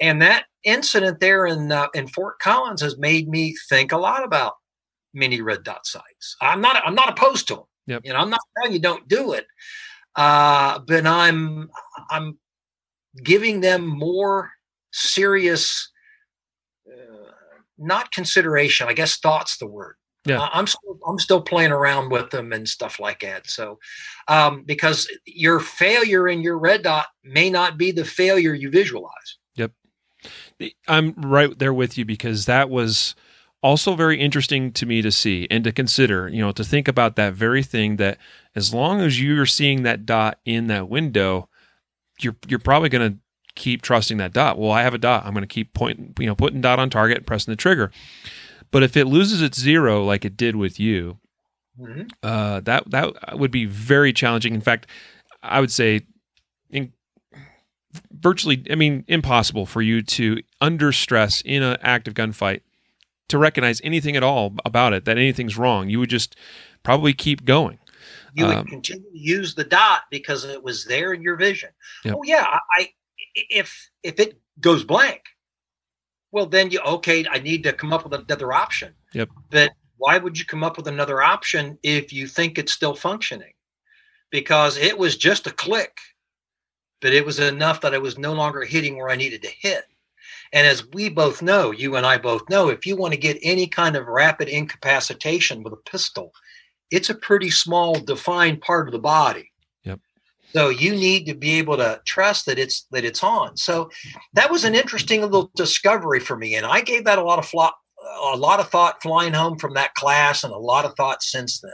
[0.00, 4.24] And that incident there in uh, in Fort Collins has made me think a lot
[4.24, 4.54] about
[5.12, 6.36] mini red dot sights.
[6.40, 7.64] I'm not I'm not opposed to them.
[7.86, 8.00] Yep.
[8.04, 9.46] You know, I'm not telling you don't do it,
[10.16, 11.70] uh, but I'm
[12.10, 12.38] I'm
[13.22, 14.50] giving them more
[14.92, 15.90] serious,
[16.88, 17.30] uh,
[17.78, 18.88] not consideration.
[18.88, 19.96] I guess thought's the word.
[20.26, 20.40] Yeah.
[20.40, 23.46] Uh, I'm still, I'm still playing around with them and stuff like that.
[23.46, 23.78] So,
[24.26, 29.38] um, because your failure in your red dot may not be the failure you visualize.
[29.56, 29.72] Yep.
[30.88, 33.14] I'm right there with you because that was
[33.62, 37.16] also very interesting to me to see and to consider, you know, to think about
[37.16, 38.18] that very thing that
[38.54, 41.48] as long as you're seeing that dot in that window,
[42.20, 43.18] you're you're probably going to
[43.54, 44.58] keep trusting that dot.
[44.58, 45.24] Well, I have a dot.
[45.24, 47.90] I'm going to keep pointing, you know, putting dot on target and pressing the trigger.
[48.70, 51.18] But if it loses its zero like it did with you,
[51.80, 52.10] Mhm.
[52.22, 54.54] uh, that that would be very challenging.
[54.54, 54.86] In fact,
[55.42, 56.02] I would say,
[56.70, 56.92] in,
[58.12, 62.60] virtually, I mean, impossible for you to under stress in an active gunfight
[63.28, 65.88] to recognize anything at all about it that anything's wrong.
[65.88, 66.36] You would just
[66.82, 67.78] probably keep going.
[68.34, 71.70] You would Um, continue to use the dot because it was there in your vision.
[72.04, 72.14] Yep.
[72.16, 72.88] Oh yeah, I, I
[73.34, 75.22] if if it goes blank,
[76.32, 77.24] well then you okay.
[77.30, 78.92] I need to come up with another option.
[79.12, 79.28] Yep.
[79.50, 83.52] But why would you come up with another option if you think it's still functioning?
[84.30, 85.96] Because it was just a click,
[87.00, 89.84] but it was enough that I was no longer hitting where I needed to hit.
[90.52, 93.38] And as we both know, you and I both know, if you want to get
[93.42, 96.32] any kind of rapid incapacitation with a pistol,
[96.90, 99.50] it's a pretty small defined part of the body.
[99.84, 100.00] Yep.
[100.52, 103.56] So you need to be able to trust that it's that it's on.
[103.56, 103.90] So
[104.32, 107.46] that was an interesting little discovery for me, and I gave that a lot of
[107.46, 107.70] flo-
[108.32, 111.60] a lot of thought flying home from that class, and a lot of thought since
[111.60, 111.72] then.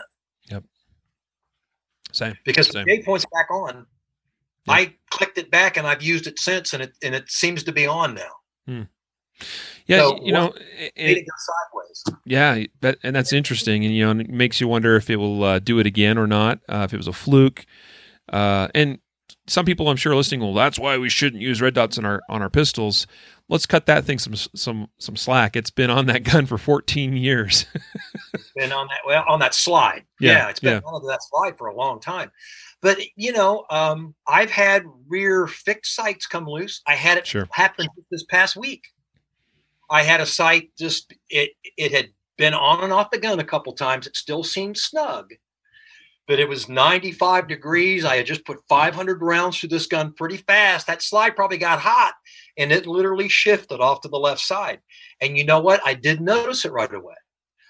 [0.50, 0.64] Yep.
[2.12, 2.36] Same.
[2.44, 2.84] Because Same.
[2.84, 3.86] the J point's back on.
[4.66, 4.72] Yeah.
[4.72, 7.72] I clicked it back, and I've used it since, and it and it seems to
[7.72, 8.32] be on now.
[8.66, 8.82] Hmm.
[9.90, 12.04] Yeah, So you know, it- it go sideways.
[12.24, 15.16] Yeah, that, and that's interesting, and you know, and it makes you wonder if it
[15.16, 16.60] will uh, do it again or not.
[16.68, 17.66] Uh, if it was a fluke,
[18.32, 18.98] uh, and
[19.46, 22.20] some people I'm sure listening, well, that's why we shouldn't use red dots on our
[22.28, 23.06] on our pistols.
[23.48, 25.56] Let's cut that thing some some some slack.
[25.56, 27.66] It's been on that gun for 14 years.
[28.56, 30.04] been on that well on that slide.
[30.20, 30.88] Yeah, Yeah, it's been yeah.
[30.88, 32.30] on that slide for a long time.
[32.80, 36.80] But you know, um, I've had rear fixed sights come loose.
[36.86, 37.48] I had it Sure.
[37.50, 38.84] happen this past week.
[39.90, 43.44] I had a sight just it it had been on and off the gun a
[43.44, 44.06] couple times.
[44.06, 45.30] It still seemed snug,
[46.26, 48.04] but it was 95 degrees.
[48.04, 50.86] I had just put 500 rounds through this gun pretty fast.
[50.86, 52.14] That slide probably got hot,
[52.56, 54.80] and it literally shifted off to the left side.
[55.20, 55.80] And you know what?
[55.84, 57.14] I did notice it right away.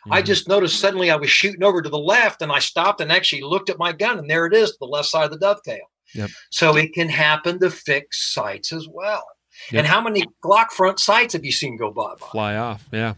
[0.06, 0.12] Mm-hmm.
[0.12, 3.12] I just noticed suddenly I was shooting over to the left and I stopped and
[3.12, 5.90] actually looked at my gun and there it is, the left side of the dovetail.
[6.14, 6.30] Yep.
[6.50, 9.24] So it can happen to fixed sights as well.
[9.70, 9.79] Yep.
[9.79, 12.14] And how many Glock front sights have you seen go by?
[12.18, 13.14] Fly off, yeah.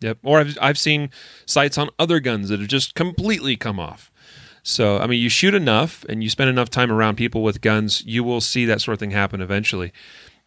[0.00, 0.18] Yep.
[0.22, 1.10] Or I've I've seen
[1.46, 4.10] sights on other guns that have just completely come off.
[4.62, 8.02] So I mean, you shoot enough and you spend enough time around people with guns,
[8.06, 9.92] you will see that sort of thing happen eventually.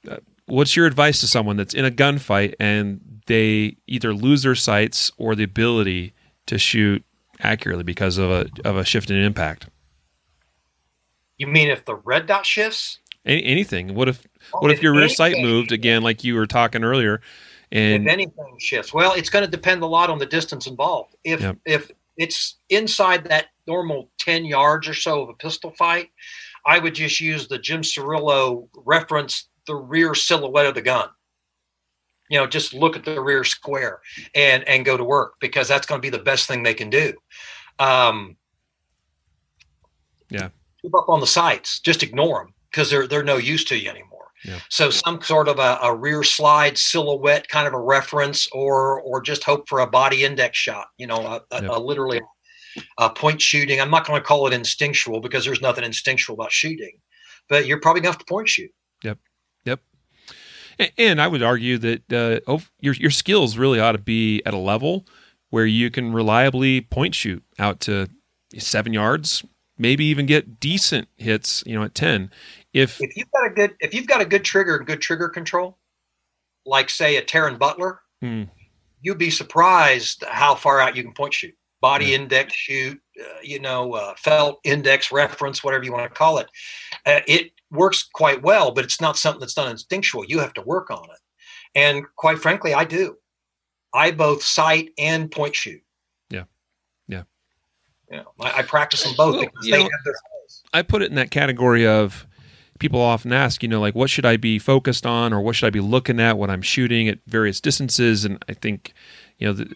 [0.10, 4.56] Uh, what's your advice to someone that's in a gunfight and they either lose their
[4.56, 6.13] sights or the ability
[6.47, 7.04] to shoot
[7.39, 9.67] accurately because of a of a shift in impact?
[11.38, 13.00] You mean if the red dot shifts?
[13.28, 13.94] Any, anything.
[13.94, 16.84] What if oh, what if, if your rear sight moved again, like you were talking
[16.84, 17.22] earlier?
[17.72, 21.16] And if anything shifts, well, it's going to depend a lot on the distance involved.
[21.26, 21.58] If yep.
[21.66, 26.10] if it's inside that normal ten yards or so of a pistol fight,
[26.66, 31.10] I would just use the Jim Cirillo reference the rear silhouette of the gun.
[32.30, 34.00] You know, just look at the rear square
[34.36, 36.90] and and go to work because that's going to be the best thing they can
[36.90, 37.13] do.
[37.78, 38.38] Um,
[40.30, 40.50] yeah,
[40.82, 41.82] keep up on the sights.
[41.82, 44.17] Just ignore them because they're they're no use to you anymore.
[44.45, 44.60] Yeah.
[44.69, 49.21] So some sort of a, a, rear slide silhouette kind of a reference, or or
[49.21, 50.88] just hope for a body index shot.
[50.97, 51.71] You know, a, a, yep.
[51.71, 52.21] a literally
[52.97, 53.82] a point shooting.
[53.82, 56.99] I'm not going to call it instinctual because there's nothing instinctual about shooting,
[57.49, 58.71] but you're probably going to have to point shoot.
[59.03, 59.17] Yep.
[59.65, 59.80] Yep.
[60.80, 64.43] And, and I would argue that uh, oh, your your skills really ought to be
[64.45, 65.08] at a level
[65.49, 68.08] where you can reliably point shoot out to
[68.58, 69.43] seven yards,
[69.78, 72.32] maybe even get decent hits, you know, at 10.
[72.74, 75.30] If if you've got a good if you've got a good trigger and good trigger
[75.30, 75.78] control,
[76.66, 78.44] like say a Taran Butler, hmm.
[79.02, 81.56] you'd be surprised how far out you can point shoot.
[81.80, 86.40] Body index shoot, uh, you know, uh, felt index reference, whatever you want to call
[86.40, 86.48] it.
[87.06, 90.26] Uh, it works quite well, but it's not something that's done instinctual.
[90.26, 91.20] You have to work on it.
[91.76, 93.18] And quite frankly, I do.
[93.94, 95.82] I both sight and point shoot.
[98.10, 99.89] You know, I, I practice them both well, know,
[100.74, 102.26] I put it in that category of
[102.80, 105.67] people often ask, you know, like what should I be focused on or what should
[105.67, 108.24] I be looking at when I'm shooting at various distances?
[108.24, 108.93] And I think,
[109.38, 109.74] you know, the,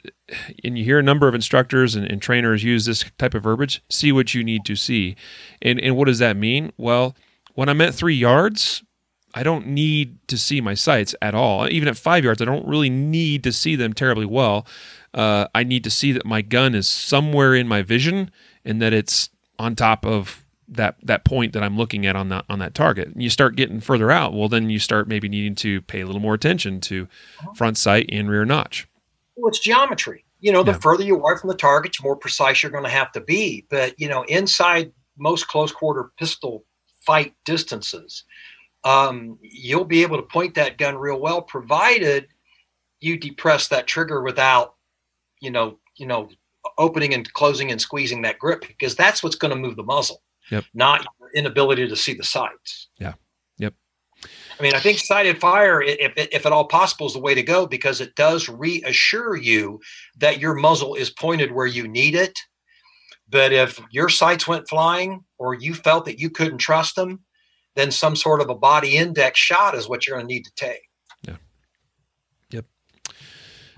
[0.63, 3.83] and you hear a number of instructors and, and, trainers use this type of verbiage,
[3.89, 5.15] see what you need to see.
[5.61, 6.71] And, and what does that mean?
[6.77, 7.15] Well,
[7.53, 8.83] when I'm at three yards,
[9.33, 11.67] I don't need to see my sights at all.
[11.69, 14.65] Even at five yards, I don't really need to see them terribly well
[15.13, 18.31] uh, I need to see that my gun is somewhere in my vision
[18.63, 22.45] and that it's on top of that that point that I'm looking at on that
[22.49, 23.09] on that target.
[23.09, 26.05] And you start getting further out, well, then you start maybe needing to pay a
[26.05, 27.07] little more attention to
[27.55, 28.87] front sight and rear notch.
[29.35, 30.23] Well, it's geometry.
[30.39, 30.79] You know, the yeah.
[30.79, 33.65] further you are from the target, the more precise you're going to have to be.
[33.69, 36.65] But you know, inside most close quarter pistol
[37.05, 38.23] fight distances,
[38.83, 42.27] um, you'll be able to point that gun real well, provided
[43.01, 44.75] you depress that trigger without
[45.41, 46.29] you know, you know,
[46.77, 50.21] opening and closing and squeezing that grip because that's what's going to move the muzzle,
[50.49, 50.63] yep.
[50.73, 52.87] not your inability to see the sights.
[52.99, 53.13] Yeah.
[53.57, 53.73] Yep.
[54.23, 57.43] I mean, I think sighted fire, if, if at all possible, is the way to
[57.43, 59.79] go because it does reassure you
[60.17, 62.37] that your muzzle is pointed where you need it.
[63.27, 67.21] But if your sights went flying or you felt that you couldn't trust them,
[67.75, 70.51] then some sort of a body index shot is what you're going to need to
[70.55, 70.81] take.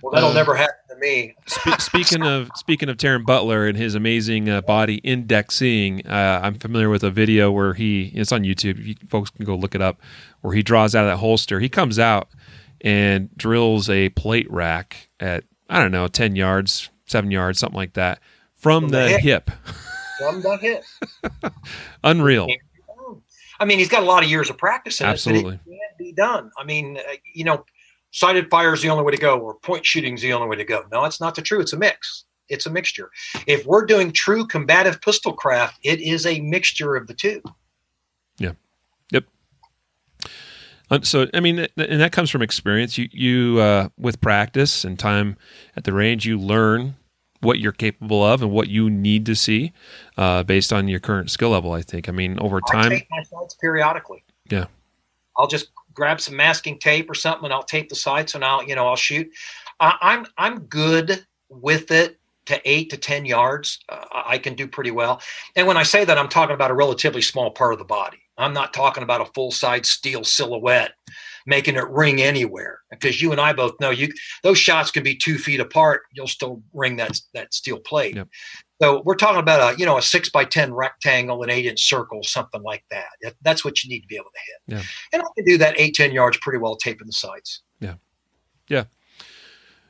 [0.03, 1.33] Well, that'll uh, never happen to me.
[1.45, 6.55] spe- speaking of speaking of Taran Butler and his amazing uh, body indexing, uh, I'm
[6.55, 8.83] familiar with a video where he it's on YouTube.
[8.83, 10.01] You, folks can go look it up.
[10.41, 12.27] Where he draws out of that holster, he comes out
[12.81, 17.93] and drills a plate rack at I don't know ten yards, seven yards, something like
[17.93, 18.19] that
[18.55, 19.51] from, from the, the, hip.
[20.19, 20.83] From the hip.
[22.03, 22.49] Unreal.
[23.57, 25.55] I mean, he's got a lot of years of practice in Absolutely.
[25.55, 26.51] it, but it can't be done.
[26.57, 27.63] I mean, uh, you know,
[28.13, 30.55] sighted fire is the only way to go or point shooting is the only way
[30.55, 30.85] to go.
[30.91, 31.59] No, it's not the true.
[31.59, 32.23] It's a mix.
[32.47, 33.09] It's a mixture.
[33.47, 37.41] If we're doing true combative pistol craft, it is a mixture of the two.
[38.37, 38.51] Yeah.
[39.11, 39.25] Yep.
[40.91, 42.97] Uh, so I mean, and that comes from experience.
[42.97, 45.37] You you uh, with practice and time
[45.75, 46.95] at the range, you learn
[47.39, 49.73] what you're capable of and what you need to see
[50.17, 51.71] uh, based on your current skill level.
[51.71, 52.07] I think.
[52.07, 52.91] I mean, over time.
[52.91, 54.23] I take my sights periodically.
[54.49, 54.65] Yeah.
[55.37, 58.63] I'll just grab some masking tape or something and I'll tape the sights and I'll,
[58.63, 59.29] you know, I'll shoot.
[59.79, 63.79] I'm, I'm good with it to eight to 10 yards.
[63.89, 65.21] Uh, I can do pretty well.
[65.55, 68.19] And when I say that, I'm talking about a relatively small part of the body.
[68.37, 70.93] I'm not talking about a full side steel silhouette
[71.45, 74.11] making it ring anywhere because you and I both know you
[74.43, 76.03] those shots can be two feet apart.
[76.13, 78.15] You'll still ring that that steel plate.
[78.15, 78.29] Yep.
[78.81, 81.81] So we're talking about a you know a six by ten rectangle, an eight inch
[81.81, 83.33] circle, something like that.
[83.41, 84.77] That's what you need to be able to hit.
[84.77, 84.89] Yeah.
[85.13, 87.61] And I can do that eight ten yards pretty well, taping the sights.
[87.79, 87.95] Yeah,
[88.67, 88.85] yeah.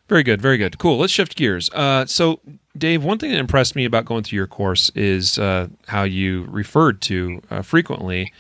[0.10, 0.78] Very good, very good.
[0.78, 0.98] Cool.
[0.98, 1.70] Let's shift gears.
[1.72, 2.42] Uh, so,
[2.78, 6.46] Dave, one thing that impressed me about going through your course is uh, how you
[6.50, 8.34] referred to uh, frequently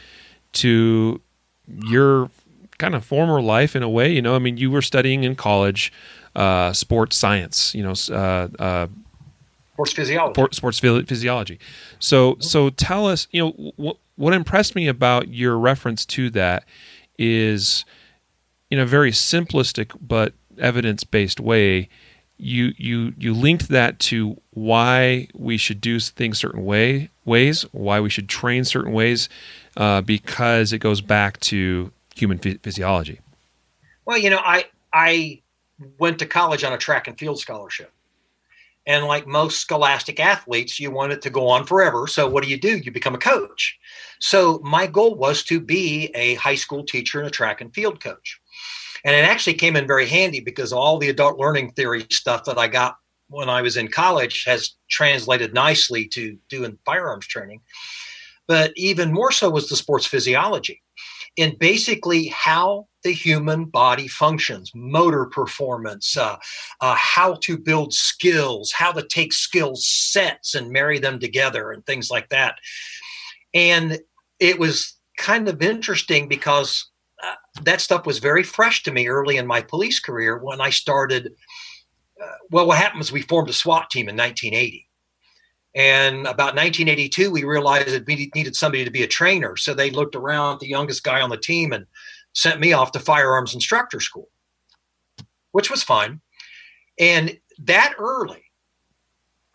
[0.53, 1.21] to
[1.67, 2.29] your
[2.77, 4.11] kind of former life in a way.
[4.11, 5.93] You know, I mean, you were studying in college
[6.35, 7.73] uh, sports science.
[7.73, 8.87] You know, uh, uh,
[9.73, 10.33] sports physiology.
[10.33, 11.59] Sport, sports physiology.
[11.99, 13.27] So, so tell us.
[13.31, 16.65] You know, what what impressed me about your reference to that
[17.17, 17.85] is
[18.69, 21.89] in a very simplistic but evidence based way
[22.37, 27.99] you you you linked that to why we should do things certain way ways why
[27.99, 29.29] we should train certain ways
[29.77, 33.19] uh, because it goes back to human physiology
[34.05, 35.39] well you know i i
[35.99, 37.92] went to college on a track and field scholarship
[38.85, 42.07] and like most scholastic athletes you want it to go on forever.
[42.07, 42.77] So what do you do?
[42.77, 43.77] You become a coach.
[44.19, 48.01] So my goal was to be a high school teacher and a track and field
[48.03, 48.39] coach.
[49.05, 52.57] And it actually came in very handy because all the adult learning theory stuff that
[52.57, 52.97] I got
[53.29, 57.61] when I was in college has translated nicely to doing firearms training.
[58.47, 60.81] But even more so was the sports physiology
[61.35, 66.37] in basically how the human body functions, motor performance, uh,
[66.79, 71.85] uh, how to build skills, how to take skill sets and marry them together, and
[71.85, 72.55] things like that.
[73.53, 73.99] And
[74.39, 76.89] it was kind of interesting because
[77.61, 81.33] that stuff was very fresh to me early in my police career when I started.
[82.21, 84.87] Uh, well, what happened was we formed a SWAT team in 1980.
[85.75, 89.57] And about 1982, we realized that we needed somebody to be a trainer.
[89.57, 91.85] So they looked around the youngest guy on the team and
[92.33, 94.29] sent me off to firearms instructor school,
[95.51, 96.21] which was fine.
[96.99, 98.43] And that early,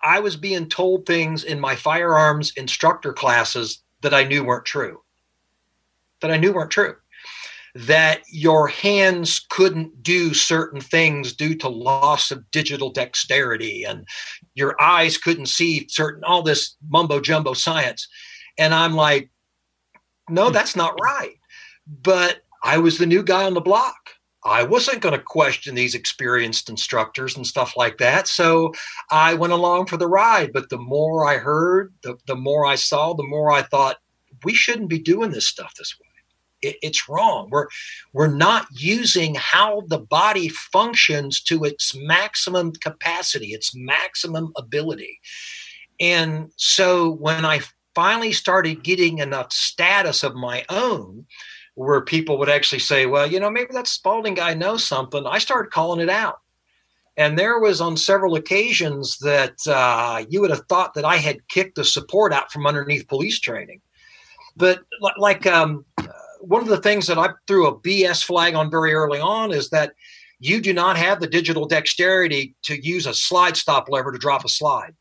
[0.02, 5.00] I was being told things in my firearms instructor classes that I knew weren't true.
[6.20, 6.96] That I knew weren't true
[7.74, 14.06] that your hands couldn't do certain things due to loss of digital dexterity and
[14.58, 18.08] your eyes couldn't see certain all this mumbo jumbo science
[18.58, 19.30] and i'm like
[20.28, 20.52] no hmm.
[20.52, 21.36] that's not right
[22.02, 23.96] but i was the new guy on the block
[24.44, 28.28] I wasn't going to question these experienced instructors and stuff like that.
[28.28, 28.72] So
[29.10, 30.52] I went along for the ride.
[30.52, 33.96] But the more I heard, the, the more I saw, the more I thought,
[34.44, 36.07] we shouldn't be doing this stuff this way
[36.62, 37.48] it, it's wrong.
[37.50, 37.68] We're
[38.12, 45.20] we're not using how the body functions to its maximum capacity, its maximum ability.
[46.00, 47.60] And so when I
[47.94, 51.26] finally started getting enough status of my own,
[51.74, 55.38] where people would actually say, well, you know, maybe that Spaulding guy knows something, I
[55.38, 56.40] started calling it out.
[57.16, 61.46] And there was on several occasions that uh, you would have thought that I had
[61.48, 63.80] kicked the support out from underneath police training.
[64.56, 64.80] But
[65.18, 65.84] like um,
[66.40, 69.70] one of the things that I threw a BS flag on very early on is
[69.70, 69.92] that
[70.40, 74.44] you do not have the digital dexterity to use a slide stop lever to drop
[74.44, 74.94] a slide.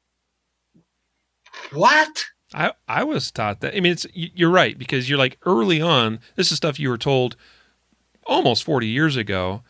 [1.71, 2.25] What?
[2.53, 3.75] I, I was taught that.
[3.75, 6.19] I mean, it's you're right because you're like early on.
[6.35, 7.35] This is stuff you were told
[8.25, 9.63] almost 40 years ago,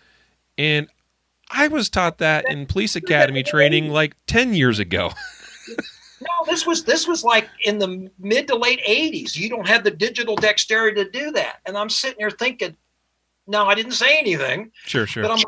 [0.57, 0.87] and
[1.49, 5.11] I was taught that in police academy training like 10 years ago.
[6.19, 9.35] No, this was this was like in the mid to late '80s.
[9.35, 12.75] You don't have the digital dexterity to do that, and I'm sitting here thinking,
[13.45, 14.71] no, I didn't say anything.
[14.85, 15.23] Sure, sure.
[15.23, 15.43] But I'm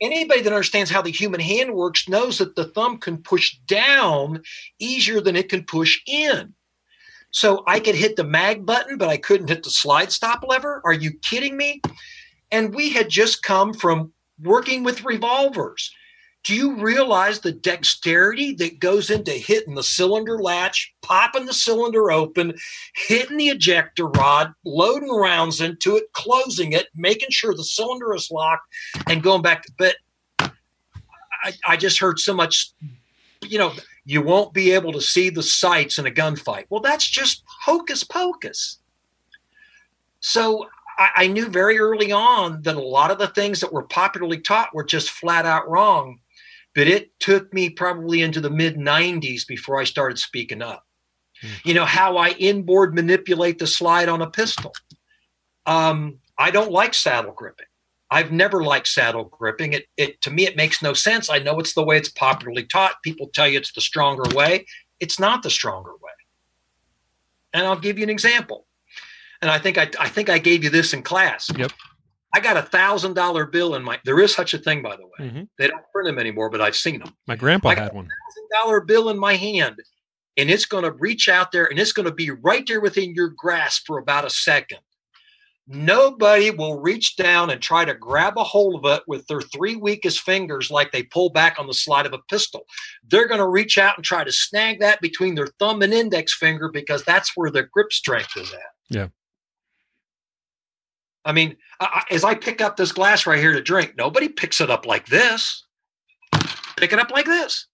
[0.00, 4.42] anybody that understands how the human hand works knows that the thumb can push down
[4.78, 6.52] easier than it can push in.
[7.30, 10.80] So I could hit the mag button, but I couldn't hit the slide stop lever.
[10.84, 11.80] Are you kidding me?
[12.50, 14.12] And we had just come from
[14.42, 15.90] working with revolvers
[16.46, 22.12] do you realize the dexterity that goes into hitting the cylinder latch, popping the cylinder
[22.12, 22.54] open,
[22.94, 28.30] hitting the ejector rod, loading rounds into it, closing it, making sure the cylinder is
[28.30, 28.72] locked,
[29.08, 29.64] and going back?
[29.76, 29.96] But
[30.38, 32.70] I, I just heard so much,
[33.42, 33.72] you know,
[34.04, 36.66] you won't be able to see the sights in a gunfight.
[36.70, 38.78] Well, that's just hocus pocus.
[40.20, 44.38] So I knew very early on that a lot of the things that were popularly
[44.38, 46.20] taught were just flat out wrong
[46.76, 50.84] but it took me probably into the mid 90s before I started speaking up.
[51.42, 51.68] Mm-hmm.
[51.68, 54.72] You know, how I inboard manipulate the slide on a pistol.
[55.64, 57.66] Um, I don't like saddle gripping.
[58.10, 59.72] I've never liked saddle gripping.
[59.72, 61.30] It, it to me, it makes no sense.
[61.30, 63.02] I know it's the way it's popularly taught.
[63.02, 64.66] People tell you it's the stronger way.
[65.00, 66.12] It's not the stronger way.
[67.54, 68.66] And I'll give you an example.
[69.40, 71.50] And I think I, I think I gave you this in class.
[71.56, 71.72] Yep.
[72.34, 73.98] I got a thousand dollar bill in my.
[74.04, 75.28] There is such a thing, by the way.
[75.28, 75.42] Mm-hmm.
[75.58, 77.14] They don't print them anymore, but I've seen them.
[77.26, 78.04] My grandpa had one.
[78.04, 79.76] Thousand dollar bill in my hand,
[80.36, 83.14] and it's going to reach out there, and it's going to be right there within
[83.14, 84.78] your grasp for about a second.
[85.68, 89.74] Nobody will reach down and try to grab a hold of it with their three
[89.74, 92.66] weakest fingers like they pull back on the slide of a pistol.
[93.08, 96.36] They're going to reach out and try to snag that between their thumb and index
[96.36, 98.60] finger because that's where their grip strength is at.
[98.90, 99.08] Yeah.
[101.26, 104.60] I mean, I, as I pick up this glass right here to drink, nobody picks
[104.60, 105.64] it up like this.
[106.76, 107.66] Pick it up like this.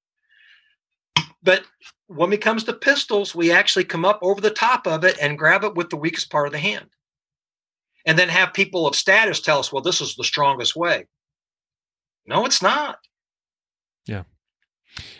[1.42, 1.64] But
[2.07, 5.38] when it comes to pistols, we actually come up over the top of it and
[5.38, 6.86] grab it with the weakest part of the hand.
[8.07, 11.07] And then have people of status tell us, well, this is the strongest way.
[12.26, 12.98] No, it's not.
[14.07, 14.22] Yeah.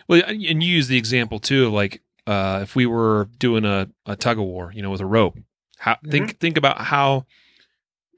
[0.09, 4.17] Well, and you use the example too, like uh, if we were doing a, a
[4.17, 5.39] tug of war, you know, with a rope.
[5.79, 6.11] How mm-hmm.
[6.11, 7.27] think think about how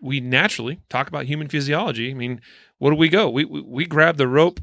[0.04, 2.10] we naturally talk about human physiology.
[2.10, 2.40] I mean,
[2.78, 3.28] what do we go?
[3.30, 4.60] We we, we grab the rope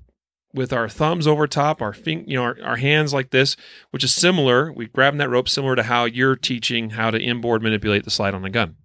[0.53, 3.55] with our thumbs over top, our fing, you know, our, our hands like this,
[3.91, 4.71] which is similar.
[4.71, 8.33] We grab that rope similar to how you're teaching how to inboard manipulate the slide
[8.33, 8.75] on a gun.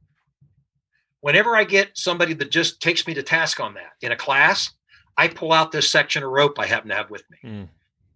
[1.21, 4.71] Whenever I get somebody that just takes me to task on that in a class,
[5.17, 7.39] I pull out this section of rope I happen to have with me.
[7.51, 7.69] Mm.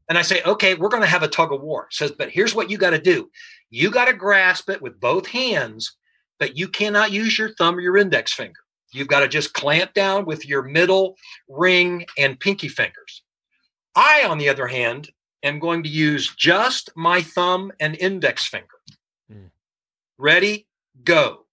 [0.09, 1.87] And I say, okay, we're going to have a tug of war.
[1.91, 3.31] It says, but here's what you got to do.
[3.71, 5.97] You got to grasp it with both hands,
[6.41, 8.61] but you cannot use your thumb or your index finger.
[8.93, 11.17] You've got to just clamp down with your middle,
[11.49, 13.23] ring, and pinky fingers.
[13.95, 15.11] I, on the other hand,
[15.45, 18.67] am going to use just my thumb and index finger.
[19.33, 19.51] Mm.
[20.19, 20.67] Ready,
[21.05, 21.47] go.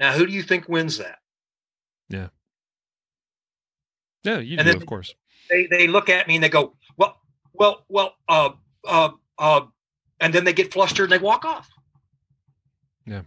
[0.00, 1.18] Now, who do you think wins that?
[2.08, 2.28] Yeah.
[4.24, 5.14] Yeah, you and do, of course.
[5.50, 7.20] They, they look at me and they go, well,
[7.52, 8.50] well, well, uh,
[8.86, 9.62] uh, uh,
[10.20, 11.68] and then they get flustered and they walk off.
[13.04, 13.22] Yeah.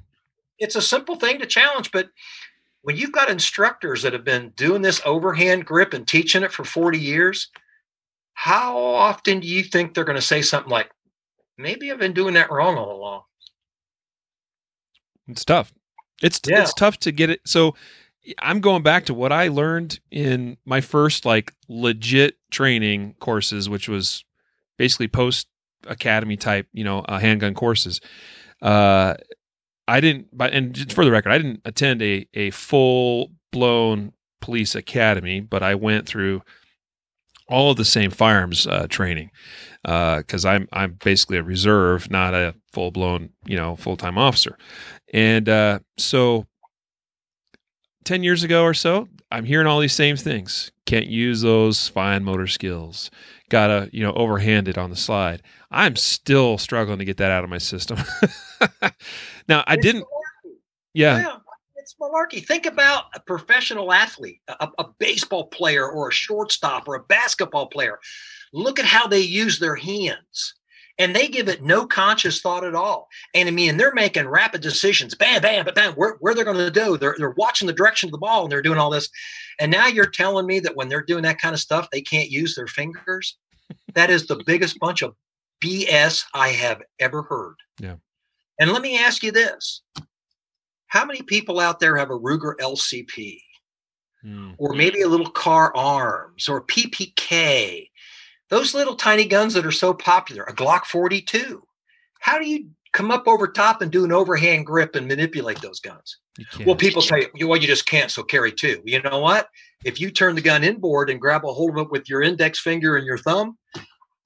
[0.61, 2.09] It's a simple thing to challenge, but
[2.83, 6.63] when you've got instructors that have been doing this overhand grip and teaching it for
[6.63, 7.49] 40 years,
[8.33, 10.89] how often do you think they're going to say something like,
[11.57, 13.21] maybe I've been doing that wrong all along?
[15.27, 15.73] It's tough.
[16.21, 16.61] It's yeah.
[16.61, 17.41] it's tough to get it.
[17.45, 17.75] So
[18.39, 23.89] I'm going back to what I learned in my first like legit training courses, which
[23.89, 24.23] was
[24.77, 25.47] basically post
[25.87, 28.01] academy type, you know, uh, handgun courses.
[28.61, 29.15] Uh,
[29.87, 34.75] I didn't, but and for the record, I didn't attend a a full blown police
[34.75, 36.41] academy, but I went through
[37.47, 39.31] all of the same firearms uh, training
[39.83, 44.17] because uh, I'm I'm basically a reserve, not a full blown you know full time
[44.17, 44.57] officer,
[45.13, 46.47] and uh, so
[48.03, 50.71] 10 years ago or so, I'm hearing all these same things.
[50.85, 53.09] Can't use those fine motor skills.
[53.49, 55.41] Gotta, you know, overhand it on the slide.
[55.69, 57.97] I'm still struggling to get that out of my system.
[59.47, 60.05] now, I didn't.
[60.93, 61.19] Yeah.
[61.19, 61.37] yeah.
[61.77, 62.45] It's malarkey.
[62.45, 67.67] Think about a professional athlete, a, a baseball player or a shortstop or a basketball
[67.67, 67.99] player.
[68.53, 70.55] Look at how they use their hands
[71.01, 73.09] and they give it no conscious thought at all.
[73.33, 76.57] And I mean, they're making rapid decisions, bam, bam, but bam, where, where they're going
[76.57, 76.95] to do.
[76.95, 79.09] They're, they're watching the direction of the ball and they're doing all this.
[79.59, 82.29] And now you're telling me that when they're doing that kind of stuff, they can't
[82.29, 83.35] use their fingers.
[83.95, 85.15] that is the biggest bunch of
[85.63, 87.55] BS I have ever heard.
[87.79, 87.95] Yeah.
[88.59, 89.81] And let me ask you this
[90.87, 93.39] how many people out there have a Ruger LCP?
[94.21, 94.51] Hmm.
[94.59, 97.87] Or maybe a little Kahr Arms or PPK
[98.51, 101.63] those little tiny guns that are so popular, a Glock 42.
[102.19, 105.79] How do you come up over top and do an overhand grip and manipulate those
[105.79, 106.17] guns?
[106.65, 108.81] Well, people say, well, you just can't, so carry two.
[108.85, 109.47] You know what?
[109.85, 112.59] If you turn the gun inboard and grab a hold of it with your index
[112.59, 113.57] finger and your thumb,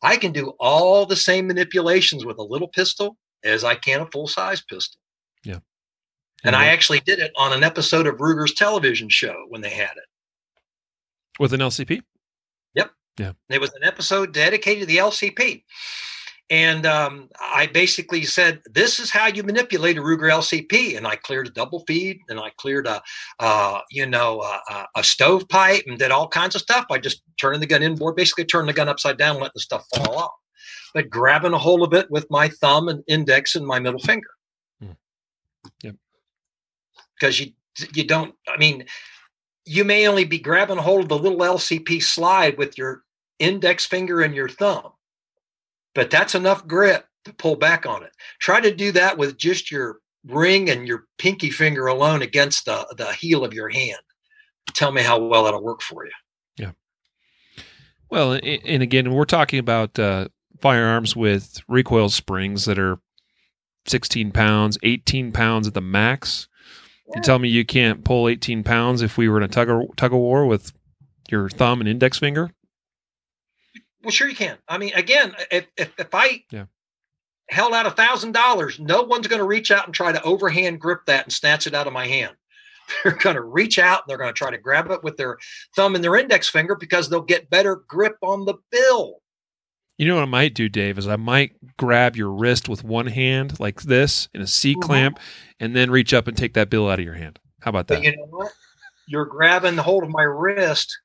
[0.01, 4.07] I can do all the same manipulations with a little pistol as I can a
[4.07, 4.99] full size pistol.
[5.43, 5.59] Yeah.
[6.43, 9.95] And I actually did it on an episode of Ruger's television show when they had
[9.97, 10.05] it.
[11.39, 12.01] With an LCP?
[13.17, 13.33] Yeah.
[13.49, 15.63] It was an episode dedicated to the LCP.
[16.51, 21.15] And um, I basically said, "This is how you manipulate a Ruger LCP." And I
[21.15, 23.01] cleared a double feed, and I cleared a,
[23.39, 27.61] uh, you know, a, a stovepipe, and did all kinds of stuff by just turning
[27.61, 30.31] the gun inboard, basically turning the gun upside down, letting the stuff fall off,
[30.93, 34.29] but grabbing a hold of it with my thumb and index and my middle finger.
[34.79, 34.91] Hmm.
[35.81, 35.95] Yep.
[37.19, 37.53] Because you
[37.95, 38.35] you don't.
[38.47, 38.85] I mean,
[39.65, 43.01] you may only be grabbing hold of the little LCP slide with your
[43.39, 44.91] index finger and your thumb.
[45.93, 48.11] But that's enough grip to pull back on it.
[48.39, 52.85] Try to do that with just your ring and your pinky finger alone against the,
[52.97, 53.99] the heel of your hand.
[54.73, 56.11] Tell me how well that'll work for you.
[56.57, 56.71] Yeah.
[58.09, 60.27] Well, and again, we're talking about uh,
[60.59, 62.99] firearms with recoil springs that are
[63.85, 66.47] 16 pounds, 18 pounds at the max.
[67.13, 69.95] You tell me you can't pull 18 pounds if we were in a tug of,
[69.95, 70.73] tug of war with
[71.29, 72.49] your thumb and index finger?
[74.05, 74.57] Well, sure you can.
[74.67, 76.65] I mean, again, if if, if I yeah.
[77.49, 80.79] held out a thousand dollars, no one's going to reach out and try to overhand
[80.79, 82.35] grip that and snatch it out of my hand.
[83.03, 85.37] they're going to reach out and they're going to try to grab it with their
[85.75, 89.21] thumb and their index finger because they'll get better grip on the bill.
[89.97, 93.07] You know what I might do, Dave, is I might grab your wrist with one
[93.07, 94.81] hand like this in a C Mhm.
[94.81, 95.19] clamp
[95.59, 97.39] and then reach up and take that bill out of your hand.
[97.61, 98.03] How about But that?
[98.03, 98.51] you know what?
[99.07, 100.95] You're grabbing the hold of my wrist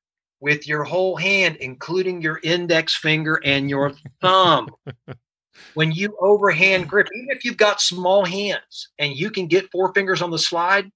[0.41, 4.68] with your whole hand, including your index finger and your thumb.
[5.74, 9.93] when you overhand grip, even if you've got small hands and you can get four
[9.93, 10.91] fingers on the slide,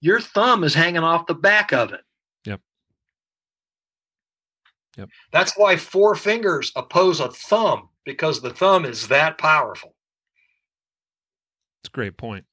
[0.00, 2.02] your thumb is hanging off the back of it.
[2.44, 2.60] Yep.
[4.98, 5.08] Yep.
[5.32, 9.94] That's why four fingers oppose a thumb because the thumb is that powerful.
[11.82, 12.44] It's a great point.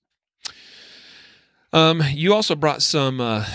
[1.73, 3.45] Um, you also brought some uh,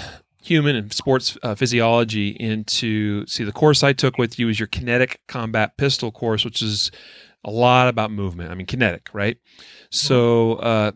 [0.47, 3.27] human and sports uh, physiology into.
[3.27, 6.91] See, the course I took with you is your kinetic combat pistol course, which is
[7.45, 8.51] a lot about movement.
[8.51, 9.39] I mean, kinetic, right?
[9.91, 10.93] So, uh,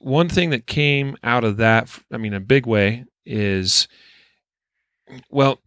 [0.00, 3.86] one thing that came out of that, I mean, a big way is,
[5.30, 5.60] well,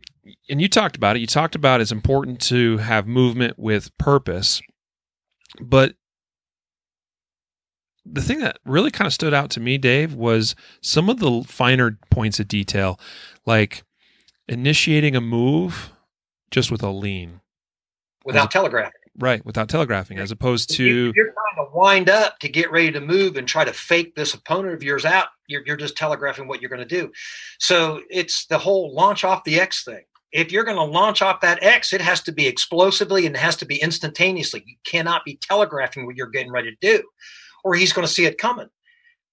[0.50, 1.20] and you talked about it.
[1.20, 4.62] You talked about it's important to have movement with purpose,
[5.62, 5.96] but
[8.06, 11.44] the thing that really kind of stood out to me, Dave, was some of the
[11.48, 13.00] finer points of detail,
[13.46, 13.84] like
[14.48, 15.92] initiating a move
[16.52, 17.40] just with a lean,
[18.26, 18.92] Without telegraphing.
[19.18, 19.46] right?
[19.46, 23.02] Without telegraphing, as opposed to if you're trying to wind up to get ready to
[23.02, 26.62] move and try to fake this opponent of yours out, you're, you're just telegraphing what
[26.62, 27.12] you're going to do.
[27.60, 30.04] So it's the whole launch off the X thing.
[30.32, 33.40] If you're going to launch off that X, it has to be explosively and it
[33.40, 34.64] has to be instantaneously.
[34.66, 37.04] You cannot be telegraphing what you're getting ready to do,
[37.64, 38.70] or he's going to see it coming.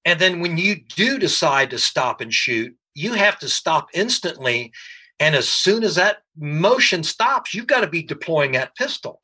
[0.05, 4.73] And then when you do decide to stop and shoot, you have to stop instantly.
[5.19, 9.21] And as soon as that motion stops, you've got to be deploying that pistol.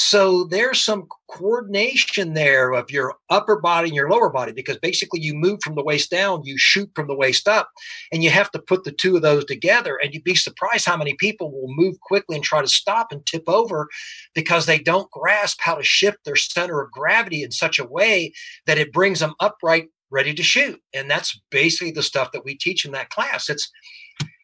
[0.00, 5.20] So there's some coordination there of your upper body and your lower body because basically
[5.20, 7.68] you move from the waist down, you shoot from the waist up,
[8.12, 9.96] and you have to put the two of those together.
[9.96, 13.26] And you'd be surprised how many people will move quickly and try to stop and
[13.26, 13.88] tip over
[14.36, 18.32] because they don't grasp how to shift their center of gravity in such a way
[18.66, 20.80] that it brings them upright, ready to shoot.
[20.94, 23.50] And that's basically the stuff that we teach in that class.
[23.50, 23.68] It's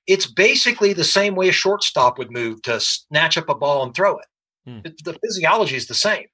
[0.09, 3.95] it's basically the same way a shortstop would move to snatch up a ball and
[3.95, 4.27] throw it.
[4.67, 6.27] It- The physiology is the same.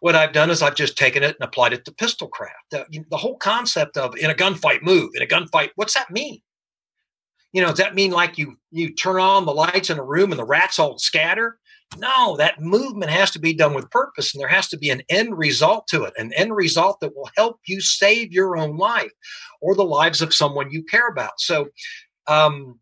[0.00, 2.54] What I've done is I've just taken it and applied it to pistol craft.
[2.70, 6.40] The, the whole concept of in a gunfight move, in a gunfight, what's that mean?
[7.52, 10.32] You know, does that mean like you you turn on the lights in a room
[10.32, 11.58] and the rats all scatter?
[11.96, 15.02] No, that movement has to be done with purpose and there has to be an
[15.08, 19.10] end result to it, an end result that will help you save your own life
[19.62, 21.40] or the lives of someone you care about.
[21.40, 21.68] So,
[22.26, 22.78] um,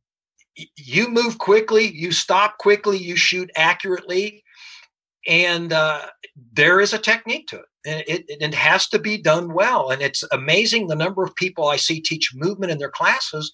[0.76, 4.42] you move quickly, you stop quickly, you shoot accurately,
[5.26, 6.06] and uh,
[6.52, 7.64] there is a technique to it.
[7.86, 9.90] And it, it, it has to be done well.
[9.90, 13.52] And it's amazing the number of people I see teach movement in their classes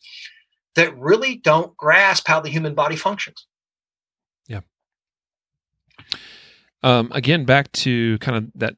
[0.74, 3.46] that really don't grasp how the human body functions.
[4.48, 4.60] Yeah.
[6.82, 8.74] Um, again back to kind of that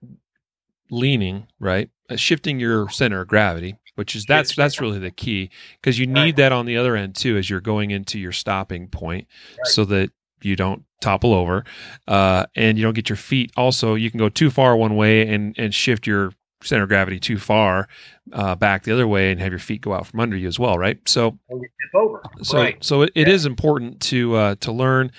[0.91, 1.89] leaning, right?
[2.11, 6.07] Uh, shifting your center of gravity, which is that's that's really the key because you
[6.07, 6.37] need Right.
[6.37, 9.27] that on the other end too as you're going into your stopping point,
[9.57, 9.67] Right.
[9.69, 10.11] so that
[10.45, 11.65] you don't topple over,
[12.09, 13.51] uh, and you don't get your feet.
[13.57, 16.33] Also, you can go too far one way and and shift your
[16.63, 17.87] center of gravity too far
[18.33, 20.59] uh, back the other way and have your feet go out from under you as
[20.59, 20.99] well, right?
[21.07, 22.23] So Or you tip over.
[22.43, 22.83] so right.
[22.83, 23.35] so it, it Yeah.
[23.35, 25.11] is important to uh, to learn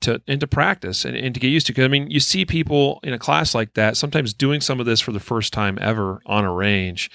[0.00, 2.44] to and to practice and, and to get used to because I mean you see
[2.44, 5.78] people in a class like that sometimes doing some of this for the first time
[5.80, 7.10] ever on a range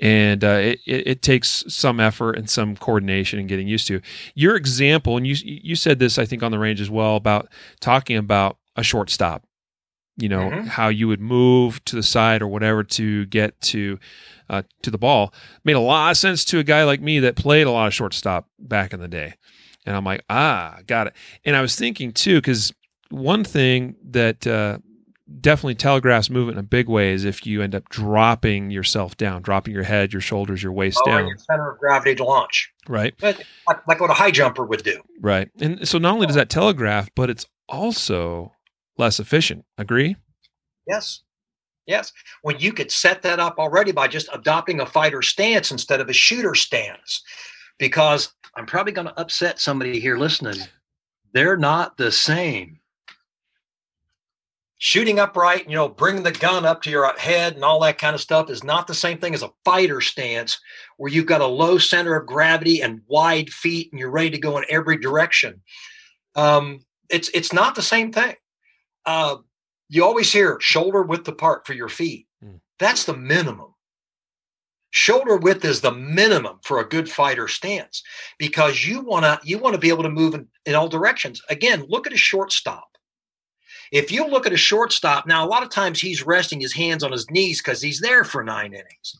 [0.00, 4.00] and uh, it, it, takes some effort and some coordination and getting used to.
[4.34, 7.48] Your example and you you said this I think on the range as well about
[7.80, 9.44] talking about a short stop
[10.18, 10.66] you know Mhm.
[10.66, 13.98] how you would move to the side or whatever to get to
[14.48, 15.32] uh, to the ball.
[15.64, 17.94] Made a lot of sense to a guy like me that played a lot of
[17.94, 19.34] shortstop back in the day.
[19.84, 21.12] And i'm like ah got it.
[21.44, 22.72] And i was thinking too because
[23.08, 24.78] one thing that uh,
[25.40, 29.42] definitely telegraphs movement in a big way is if you end up dropping yourself down
[29.42, 32.72] dropping your head your shoulders your waist Lowering down your center of gravity to launch,
[32.88, 33.44] right like,
[33.88, 35.00] like what a high jumper would do.
[35.20, 38.52] right and so not only does that telegraph but it's also
[38.98, 40.16] less efficient agree
[40.86, 41.22] Yes.
[41.86, 42.12] Yes.
[42.42, 46.08] When you could set that up already by just adopting a fighter stance instead of
[46.08, 47.22] a shooter stance.
[47.78, 50.58] Because I'm probably going to upset somebody here listening.
[51.32, 52.78] They're not the same.
[54.78, 58.14] Shooting upright, you know, bringing the gun up to your head and all that kind
[58.14, 60.60] of stuff is not the same thing as a fighter stance
[60.98, 64.38] where you've got a low center of gravity and wide feet and you're ready to
[64.38, 65.62] go in every direction.
[66.34, 68.34] Um, it's it's not the same thing.
[69.06, 69.36] Uh,
[69.88, 72.26] you always hear shoulder width apart for your feet.
[72.44, 72.60] Mm.
[72.78, 73.72] That's the minimum.
[74.90, 78.02] shoulder width is the minimum for a good fighter stance
[78.38, 81.42] because you want to you want to be able to move in, in all directions
[81.50, 82.88] again look at a shortstop
[83.92, 87.02] if you look at a shortstop now a lot of times he's resting his hands
[87.02, 89.18] on his knees because he's there for nine innings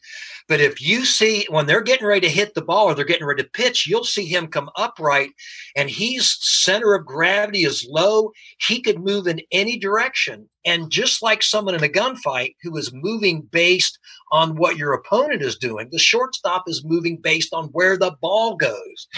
[0.48, 3.26] but if you see when they're getting ready to hit the ball or they're getting
[3.26, 5.30] ready to pitch, you'll see him come upright
[5.74, 8.30] and he's center of gravity is low.
[8.58, 10.48] He could move in any direction.
[10.64, 13.98] And just like someone in a gunfight who is moving based
[14.30, 18.56] on what your opponent is doing, the shortstop is moving based on where the ball
[18.56, 19.08] goes.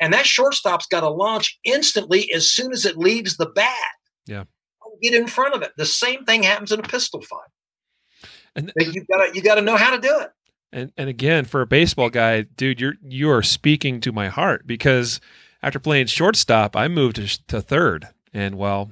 [0.00, 3.74] And that shortstop's got to launch instantly as soon as it leaves the bat.
[4.26, 4.44] Yeah.
[5.02, 5.72] Get in front of it.
[5.76, 7.48] The same thing happens in a pistol fight.
[8.56, 10.30] And you got to you got to know how to do it.
[10.72, 14.66] And and again, for a baseball guy, dude, you're you are speaking to my heart
[14.66, 15.20] because
[15.62, 18.90] after playing shortstop, I moved to, to third, and well,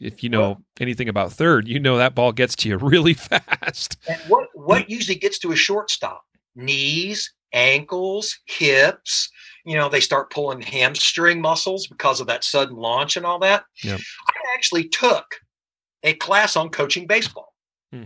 [0.00, 3.96] if you know anything about third, you know that ball gets to you really fast.
[4.08, 6.24] And what what usually gets to a shortstop?
[6.54, 9.28] Knees, ankles, hips.
[9.64, 13.64] You know, they start pulling hamstring muscles because of that sudden launch and all that.
[13.82, 13.98] Yep.
[14.28, 15.24] I actually took
[16.04, 17.52] a class on coaching baseball.
[17.92, 18.04] Hmm.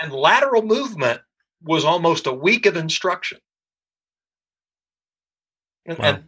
[0.00, 1.20] And lateral movement
[1.62, 3.38] was almost a week of instruction.
[5.86, 5.96] Wow.
[6.00, 6.24] and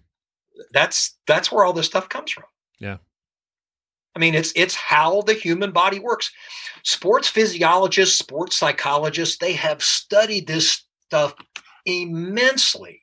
[0.72, 2.44] that's that's where all this stuff comes from.
[2.80, 2.96] Yeah.
[4.16, 6.30] I mean, it's it's how the human body works.
[6.82, 11.34] Sports physiologists, sports psychologists, they have studied this stuff
[11.86, 13.02] immensely.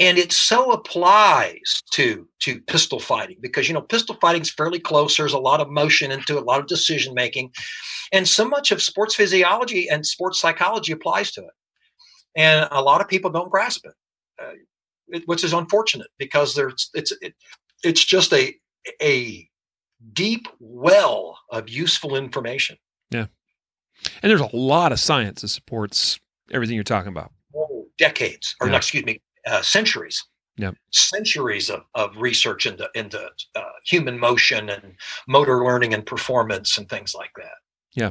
[0.00, 4.80] And it so applies to to pistol fighting because you know pistol fighting is fairly
[4.80, 5.16] close.
[5.16, 7.52] There's a lot of motion into a lot of decision making,
[8.10, 11.54] and so much of sports physiology and sports psychology applies to it.
[12.34, 13.94] And a lot of people don't grasp it,
[14.42, 14.52] uh,
[15.08, 17.34] it which is unfortunate because there's it's it,
[17.84, 18.54] it's just a
[19.00, 19.48] a
[20.12, 22.76] deep well of useful information.
[23.10, 23.26] Yeah,
[24.22, 26.18] and there's a lot of science that supports
[26.50, 27.30] everything you're talking about.
[28.02, 28.76] Decades, or yeah.
[28.76, 30.26] excuse me, uh, centuries.
[30.56, 30.72] Yeah.
[30.90, 34.94] Centuries of, of research into into uh, human motion and
[35.28, 37.54] motor learning and performance and things like that.
[37.94, 38.10] Yeah,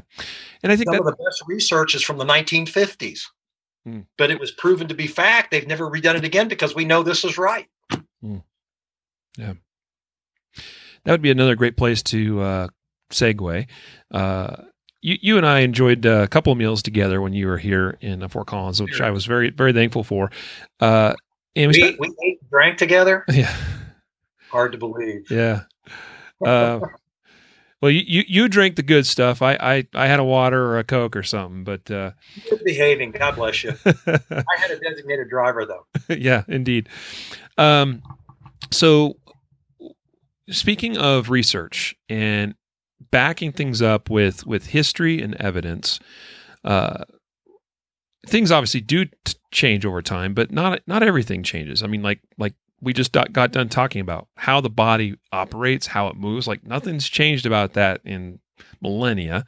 [0.63, 3.21] and I think some that, of the best research is from the 1950s,
[3.85, 4.05] mm.
[4.17, 5.51] but it was proven to be fact.
[5.51, 7.67] They've never redone it again because we know this is right.
[8.23, 8.43] Mm.
[9.37, 9.53] Yeah,
[11.03, 12.67] that would be another great place to uh,
[13.11, 13.67] segue.
[14.09, 14.55] Uh,
[15.01, 18.27] you, you and I enjoyed a couple of meals together when you were here in
[18.27, 20.31] Fort Collins, which I was very very thankful for.
[20.79, 21.13] Uh,
[21.55, 23.25] and we, we, spent, we ate drank together.
[23.31, 23.55] Yeah,
[24.49, 25.29] hard to believe.
[25.31, 25.63] Yeah.
[26.45, 26.79] Uh,
[27.81, 29.41] well, you, you, you drank the good stuff.
[29.41, 32.11] I, I I had a water or a coke or something, but uh,
[32.49, 33.11] good behaving.
[33.11, 33.73] God bless you.
[33.85, 35.85] I had a designated driver though.
[36.15, 36.89] yeah, indeed.
[37.57, 38.03] Um,
[38.71, 39.17] so
[40.49, 42.53] speaking of research and
[43.09, 45.99] backing things up with with history and evidence.
[46.63, 47.05] Uh,
[48.27, 51.81] things obviously do t- change over time, but not not everything changes.
[51.81, 55.87] I mean, like like we just got, got done talking about how the body operates,
[55.87, 56.47] how it moves.
[56.47, 58.39] Like nothing's changed about that in
[58.81, 59.45] millennia,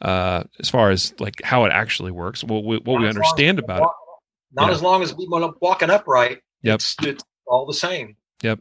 [0.00, 2.42] uh, as far as like how it actually works.
[2.42, 4.60] What we, what we understand about walk, it.
[4.60, 4.74] Not yeah.
[4.74, 6.40] as long as we want walking upright.
[6.62, 6.74] Yep.
[6.76, 8.16] It's, it's all the same.
[8.42, 8.60] Yep.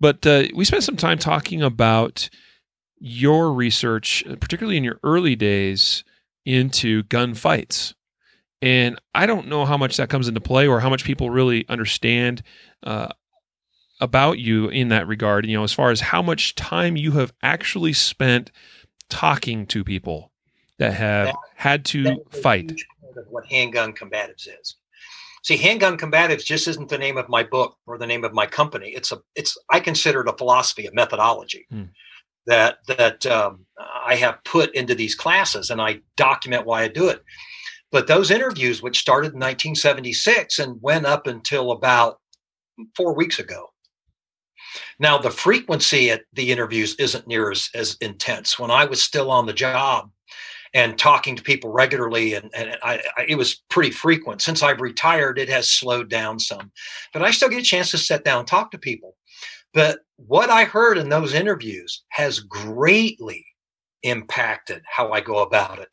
[0.00, 2.30] But uh, we spent some time talking about
[3.00, 6.04] your research, particularly in your early days,
[6.44, 7.94] into gunfights.
[8.62, 11.66] And I don't know how much that comes into play or how much people really
[11.68, 12.42] understand
[12.82, 13.08] uh,
[14.00, 17.32] about you in that regard, you know, as far as how much time you have
[17.42, 18.50] actually spent
[19.08, 20.30] talking to people
[20.78, 22.72] that have that, had to fight.
[23.28, 24.76] what handgun combatives is.
[25.42, 28.44] See, handgun combatives just isn't the name of my book or the name of my
[28.44, 28.90] company.
[28.90, 31.66] It's a, it's, I consider it a philosophy, a methodology.
[31.70, 31.84] Hmm
[32.46, 37.08] that that um, I have put into these classes, and I document why I do
[37.08, 37.22] it.
[37.92, 42.18] But those interviews, which started in 1976 and went up until about
[42.96, 43.70] four weeks ago.
[44.98, 48.58] Now, the frequency at the interviews isn't near as, as intense.
[48.58, 50.10] When I was still on the job
[50.72, 54.42] and talking to people regularly, and, and I, I, it was pretty frequent.
[54.42, 56.70] Since I've retired, it has slowed down some,
[57.12, 59.16] but I still get a chance to sit down and talk to people.
[59.72, 63.44] But what I heard in those interviews has greatly
[64.02, 65.88] impacted how I go about it.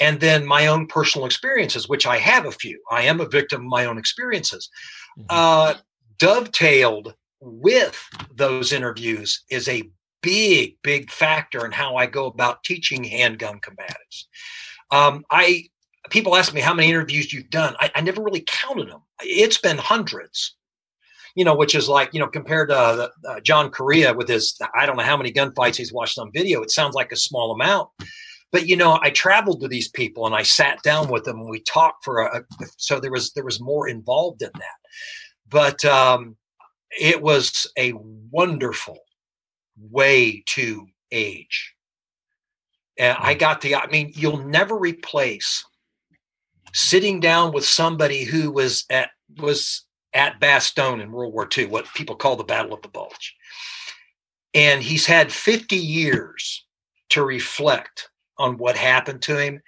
[0.00, 3.62] And then my own personal experiences, which I have a few, I am a victim
[3.62, 4.68] of my own experiences,
[5.18, 5.26] mm-hmm.
[5.30, 5.74] uh,
[6.18, 8.00] dovetailed with
[8.34, 9.88] those interviews is a
[10.22, 14.24] big, big factor in how I go about teaching handgun combatives.
[14.90, 15.64] Um, I
[16.10, 17.74] people ask me how many interviews you've done.
[17.80, 19.02] I, I never really counted them.
[19.20, 20.56] It's been hundreds
[21.38, 24.58] you know, which is like, you know, compared to uh, uh, John Correia with his,
[24.74, 27.52] I don't know how many gunfights he's watched on video, it sounds like a small
[27.52, 27.90] amount.
[28.50, 31.48] but you know, I traveled to these people and I sat down with them and
[31.48, 32.42] we talked for a.
[32.76, 34.78] So there was there was more involved in that,
[35.48, 36.36] but um,
[36.98, 37.92] it was a
[38.32, 38.98] wonderful
[39.78, 41.72] way to age.
[42.98, 43.38] And I mm.
[43.38, 43.76] got the.
[43.76, 45.64] I mean, you'll never replace
[46.72, 49.84] sitting down with somebody who was at was
[50.14, 53.34] at Bastogne in World War II, what people call the Battle of the Bulge.
[54.54, 56.64] And he's had 50 years
[57.10, 59.60] to reflect on what happened to him.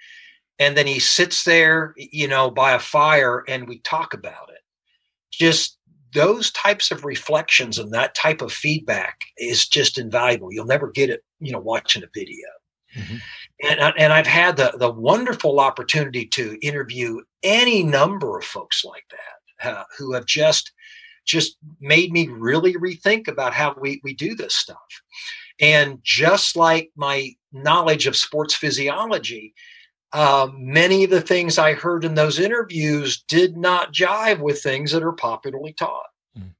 [0.59, 4.59] And then he sits there, you know, by a fire and we talk about it.
[5.31, 5.77] Just
[6.13, 10.51] those types of reflections and that type of feedback is just invaluable.
[10.51, 12.47] You'll never get it, you know, watching a video.
[12.95, 13.17] Mm-hmm.
[13.63, 19.05] And, and I've had the, the wonderful opportunity to interview any number of folks like
[19.11, 20.71] that uh, who have just
[21.25, 24.77] just made me really rethink about how we, we do this stuff.
[25.59, 29.53] And just like my knowledge of sports physiology,
[30.13, 34.91] um, many of the things I heard in those interviews did not jive with things
[34.91, 36.07] that are popularly taught.
[36.37, 36.53] Mm.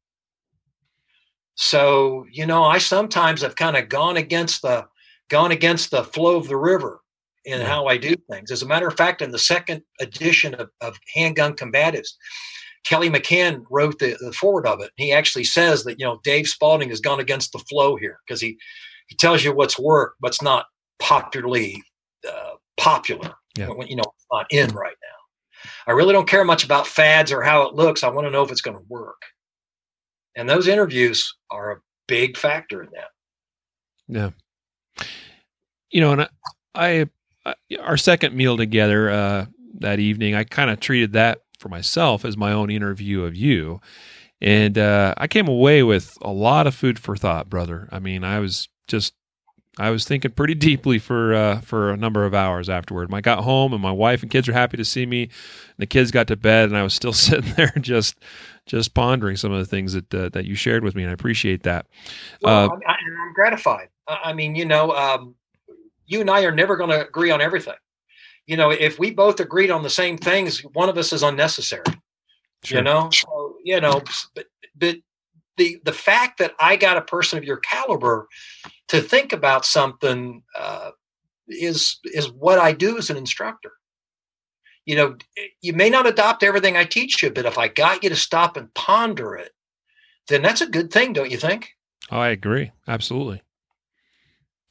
[1.55, 4.85] So, you know, I sometimes have kind of gone against the
[5.29, 6.99] gone against the flow of the river
[7.45, 7.65] in yeah.
[7.65, 8.51] how I do things.
[8.51, 12.09] As a matter of fact, in the second edition of, of Handgun Combatives,
[12.85, 14.91] Kelly McCann wrote the, the foreword of it.
[14.97, 18.41] He actually says that, you know, Dave Spaulding has gone against the flow here because
[18.41, 18.57] he,
[19.07, 20.65] he tells you what's worked, what's not
[20.99, 21.81] popularly
[22.27, 23.67] uh, popular, yeah.
[23.67, 25.69] when, you know, not in right now.
[25.87, 28.03] I really don't care much about fads or how it looks.
[28.03, 29.21] I want to know if it's going to work.
[30.35, 33.09] And those interviews are a big factor in that.
[34.07, 34.29] Yeah
[35.91, 36.21] you know, and
[36.73, 37.07] I,
[37.45, 39.45] I our second meal together uh,
[39.79, 43.79] that evening, I kind of treated that for myself as my own interview of you,
[44.41, 47.87] and uh, I came away with a lot of food for thought, brother.
[47.91, 49.13] I mean, I was just
[49.77, 53.13] I was thinking pretty deeply for uh, for a number of hours afterward.
[53.13, 55.23] I got home and my wife and kids were happy to see me.
[55.23, 55.31] And
[55.77, 58.19] the kids got to bed, and I was still sitting there just
[58.65, 61.13] just pondering some of the things that uh, that you shared with me, and I
[61.13, 61.85] appreciate that.
[62.41, 63.89] Well, uh, I, am gratified.
[64.07, 65.35] I mean, you know, um,
[66.05, 67.75] you and I are never going to agree on everything.
[68.47, 71.83] You know, if we both agreed on the same things, one of us is unnecessary.
[72.63, 72.79] Sure.
[72.79, 74.01] You know, so, you know,
[74.35, 74.95] but, but
[75.57, 78.27] the the fact that I got a person of your caliber
[78.89, 80.91] to think about something uh,
[81.47, 83.71] is is what I do as an instructor.
[84.85, 85.15] You know,
[85.61, 88.57] you may not adopt everything I teach you, but if I got you to stop
[88.57, 89.51] and ponder it,
[90.27, 91.69] then that's a good thing, don't you think?
[92.09, 92.71] Oh, I agree.
[92.87, 93.41] Absolutely.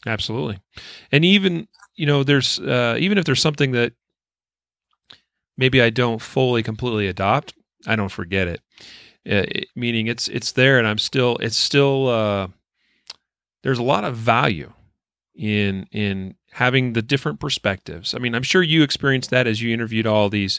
[0.07, 0.59] Absolutely.
[1.13, 1.69] And even,
[2.01, 3.93] you know, there's, uh, even if there's something that
[5.59, 7.53] maybe I don't fully, completely adopt,
[7.87, 8.63] I don't forget it.
[9.29, 12.49] Uh, it meaning it's, it's there and I'm still, it's still, uh,
[13.63, 14.73] there's a lot of value
[15.35, 18.15] in, in having the different perspectives.
[18.15, 20.59] I mean, I'm sure you experienced that as you interviewed all these,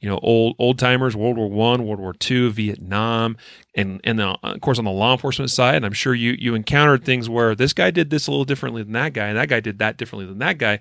[0.00, 3.36] you know old old timers world war one world war two vietnam
[3.74, 7.04] and and the, of course on the law enforcement side i'm sure you you encountered
[7.04, 9.60] things where this guy did this a little differently than that guy and that guy
[9.60, 10.80] did that differently than that guy.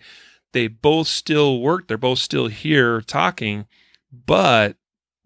[0.54, 3.66] They both still work they're both still here talking
[4.26, 4.78] but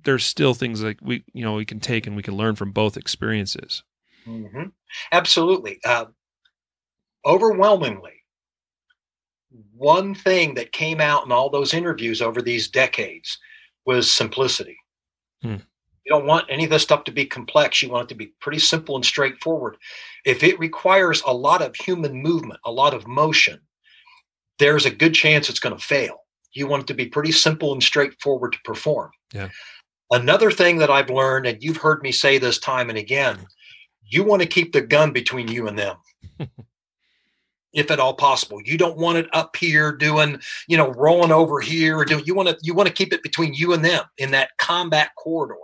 [0.04, 2.72] there's still things like we you know we can take and we can learn from
[2.72, 3.84] both experiences.
[4.28, 4.66] Mm-hmm.
[5.12, 5.80] absolutely.
[5.84, 6.06] Uh,
[7.26, 8.22] overwhelmingly
[9.76, 13.40] one thing that came out in all those interviews over these decades
[13.86, 14.78] was simplicity.
[15.42, 15.58] Hmm.
[16.06, 17.82] You don't want any of this stuff to be complex.
[17.82, 19.78] You want it to be pretty simple and straightforward.
[20.26, 23.60] If it requires a lot of human movement, a lot of motion,
[24.58, 26.18] there's a good chance it's going to fail.
[26.54, 29.12] You want it to be pretty simple and straightforward to perform.
[29.34, 29.50] Yeah.
[30.12, 33.38] Another thing that I've learned, and you've heard me say this time and again,
[34.04, 35.98] you want to keep the gun between you and them.
[37.74, 38.62] if at all possible.
[38.64, 42.36] You don't want it up here doing, you know, rolling over here or do you
[42.36, 45.56] want to you want to keep it between you and them in that combat corridor.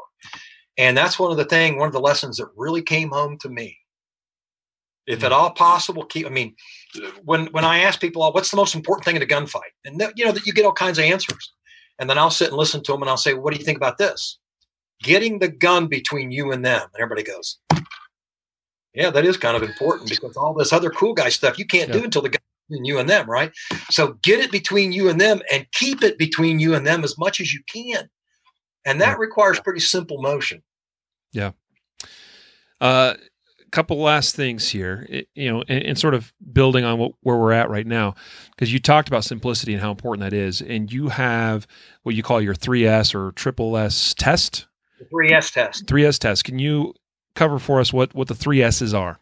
[0.77, 3.49] And that's one of the thing, one of the lessons that really came home to
[3.49, 3.77] me.
[5.07, 5.35] If at mm.
[5.35, 6.25] all possible, keep.
[6.25, 6.53] I mean,
[7.23, 10.25] when when I ask people, what's the most important thing in a gunfight, and you
[10.25, 11.53] know that you get all kinds of answers,
[11.97, 13.77] and then I'll sit and listen to them, and I'll say, what do you think
[13.77, 14.37] about this?
[15.01, 17.57] Getting the gun between you and them, and everybody goes,
[18.97, 21.89] yeah, that is kind of important because all this other cool guy stuff you can't
[21.89, 21.99] yeah.
[21.99, 23.51] do until the guy between you and them, right?
[23.91, 27.15] So get it between you and them and keep it between you and them as
[27.15, 28.09] much as you can.
[28.85, 29.17] And that yeah.
[29.19, 30.63] requires pretty simple motion.
[31.31, 31.51] Yeah.
[32.81, 33.13] A uh,
[33.71, 37.37] couple last things here, it, you know, and, and, sort of building on what, where
[37.37, 38.15] we're at right now,
[38.51, 40.61] because you talked about simplicity and how important that is.
[40.61, 41.67] And you have
[42.01, 44.67] what you call your 3S or triple S test.
[44.97, 45.85] The 3S test.
[45.85, 46.43] 3S test.
[46.45, 46.95] Can you
[47.37, 49.19] cover for us what what the three S's are?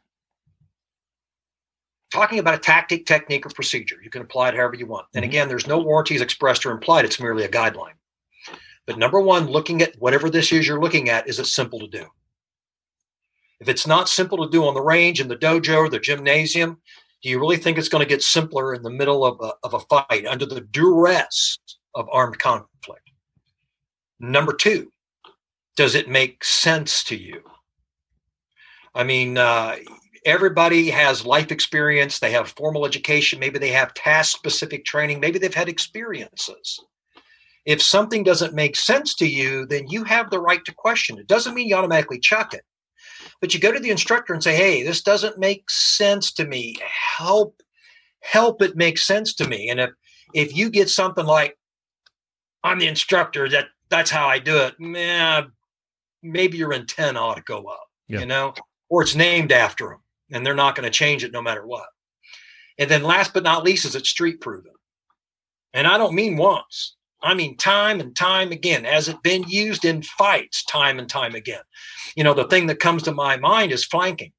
[2.16, 3.98] talking about a tactic, technique, or procedure.
[4.02, 5.08] You can apply it however you want.
[5.14, 5.30] And mm-hmm.
[5.30, 7.06] again, there's no warranties expressed or implied.
[7.06, 7.94] It's merely a guideline.
[8.88, 11.88] But number one, looking at whatever this is you're looking at, is it simple to
[11.88, 12.06] do?
[13.60, 16.78] If it's not simple to do on the range, in the dojo, or the gymnasium,
[17.24, 19.74] do you really think it's going to get simpler in the middle of a, of
[19.74, 21.58] a fight under the duress
[21.96, 23.10] of armed conflict?
[24.20, 24.92] Number two,
[25.76, 27.42] does it make sense to you?
[28.96, 29.76] I mean, uh,
[30.26, 35.38] everybody has life experience, they have formal education, maybe they have task specific training, maybe
[35.38, 36.80] they've had experiences.
[37.66, 41.18] If something doesn't make sense to you, then you have the right to question.
[41.18, 42.64] It doesn't mean you automatically chuck it,
[43.42, 46.78] but you go to the instructor and say, "Hey, this doesn't make sense to me.
[47.18, 47.62] Help,
[48.22, 49.90] help it make sense to me." And if
[50.34, 51.58] if you get something like,
[52.64, 53.50] "I'm the instructor.
[53.50, 55.52] That that's how I do it," man,
[56.22, 57.88] maybe your intent ought to go up.
[58.08, 58.20] Yeah.
[58.20, 58.54] You know,
[58.90, 60.00] or it's named after them,
[60.32, 61.88] and they're not going to change it no matter what.
[62.78, 64.72] And then, last but not least, is it street proven?
[65.74, 66.96] And I don't mean once.
[67.22, 68.84] I mean, time and time again.
[68.84, 71.62] Has it been used in fights time and time again?
[72.16, 74.32] You know, the thing that comes to my mind is flanking.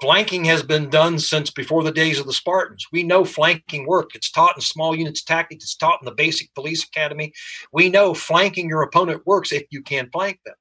[0.00, 2.86] Flanking has been done since before the days of the Spartans.
[2.92, 4.14] We know flanking work.
[4.14, 5.64] It's taught in small units tactics.
[5.64, 7.32] It's taught in the basic police academy.
[7.72, 10.56] We know flanking your opponent works if you can flank them.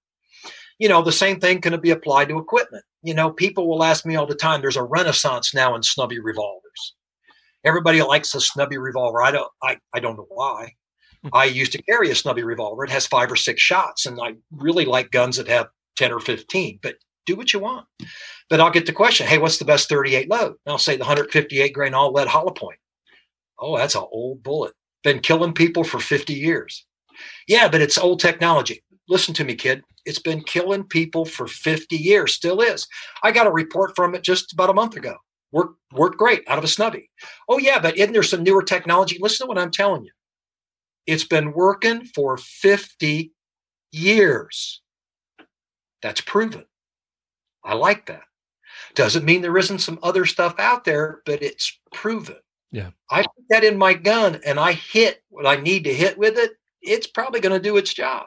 [0.80, 2.84] You know, the same thing can be applied to equipment.
[3.01, 6.19] You know, people will ask me all the time, there's a renaissance now in snubby
[6.19, 6.95] revolvers.
[7.63, 9.21] Everybody likes a snubby revolver.
[9.21, 10.74] I don't I, I don't know why.
[11.24, 11.30] Hmm.
[11.34, 12.84] I used to carry a snubby revolver.
[12.84, 16.19] It has five or six shots, and I really like guns that have 10 or
[16.19, 16.95] 15, but
[17.26, 17.86] do what you want.
[18.49, 20.55] But I'll get the question, hey, what's the best 38 load?
[20.65, 22.80] And I'll say the 158 grain all lead hollow point.
[23.59, 24.74] Oh, that's an old bullet.
[25.03, 26.86] Been killing people for 50 years.
[27.47, 28.84] Yeah, but it's old technology.
[29.10, 29.84] Listen to me, kid.
[30.06, 32.88] It's been killing people for 50 years, still is.
[33.22, 35.16] I got a report from it just about a month ago.
[35.51, 37.10] Worked, worked great out of a snubby.
[37.47, 39.18] Oh, yeah, but isn't there some newer technology?
[39.20, 40.12] Listen to what I'm telling you.
[41.06, 43.32] It's been working for 50
[43.91, 44.82] years.
[46.01, 46.66] That's proven.
[47.64, 48.24] I like that.
[48.95, 52.38] Doesn't mean there isn't some other stuff out there, but it's proven.
[52.72, 52.89] Yeah.
[53.10, 56.38] I put that in my gun and I hit what I need to hit with
[56.38, 56.51] it.
[56.82, 58.26] It's probably going to do its job.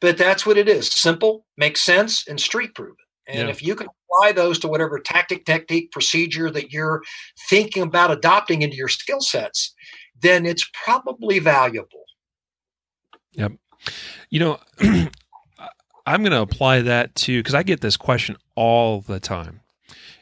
[0.00, 2.96] But that's what it is simple, makes sense, and street proven.
[3.26, 3.48] And yeah.
[3.48, 7.02] if you can apply those to whatever tactic, technique, procedure that you're
[7.50, 9.74] thinking about adopting into your skill sets,
[10.20, 12.04] then it's probably valuable.
[13.32, 13.52] Yep.
[14.30, 14.60] You know,
[16.06, 19.60] I'm going to apply that to because I get this question all the time.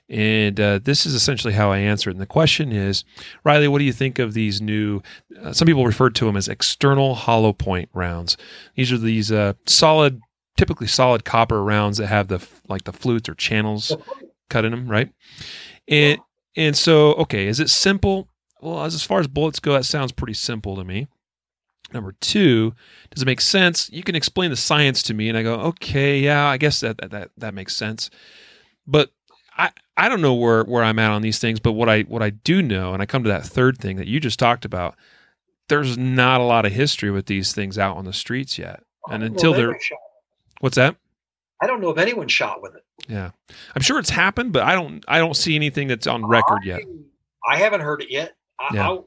[0.09, 2.15] And uh, this is essentially how I answer it.
[2.15, 3.05] And the question is,
[3.43, 5.03] Riley, what do you think of these new?
[5.43, 8.37] Uh, some people refer to them as external hollow point rounds.
[8.77, 10.21] These are these uh, solid,
[10.57, 13.97] typically solid copper rounds that have the like the flutes or channels
[14.49, 15.13] cut in them, right?
[15.89, 16.21] And
[16.55, 18.29] and so, okay, is it simple?
[18.61, 21.07] well, as, as far as bullets go, that sounds pretty simple to me.
[21.93, 22.75] Number two,
[23.11, 23.89] does it make sense?
[23.93, 26.99] You can explain the science to me, and I go, okay, yeah, I guess that
[27.11, 28.11] that that makes sense.
[28.87, 29.13] But
[29.57, 31.61] I I don't know where where I'm at on these things.
[31.61, 34.07] But what I what I do know, and I come to that third thing that
[34.07, 34.97] you just talked about,
[35.69, 39.23] there's not a lot of history with these things out on the streets yet, and
[39.23, 39.79] until they're
[40.61, 40.97] what's that?
[41.63, 42.85] I don't know if anyone shot with it.
[43.09, 43.31] Yeah,
[43.75, 46.83] I'm sure it's happened, but I don't I don't see anything that's on record yet.
[47.49, 48.35] I haven't heard it yet.
[48.73, 48.91] Yeah.
[48.91, 48.99] I,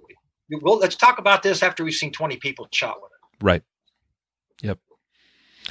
[0.62, 3.44] well, let's talk about this after we've seen 20 people shot with it.
[3.44, 3.64] Right.
[4.62, 4.80] Yep.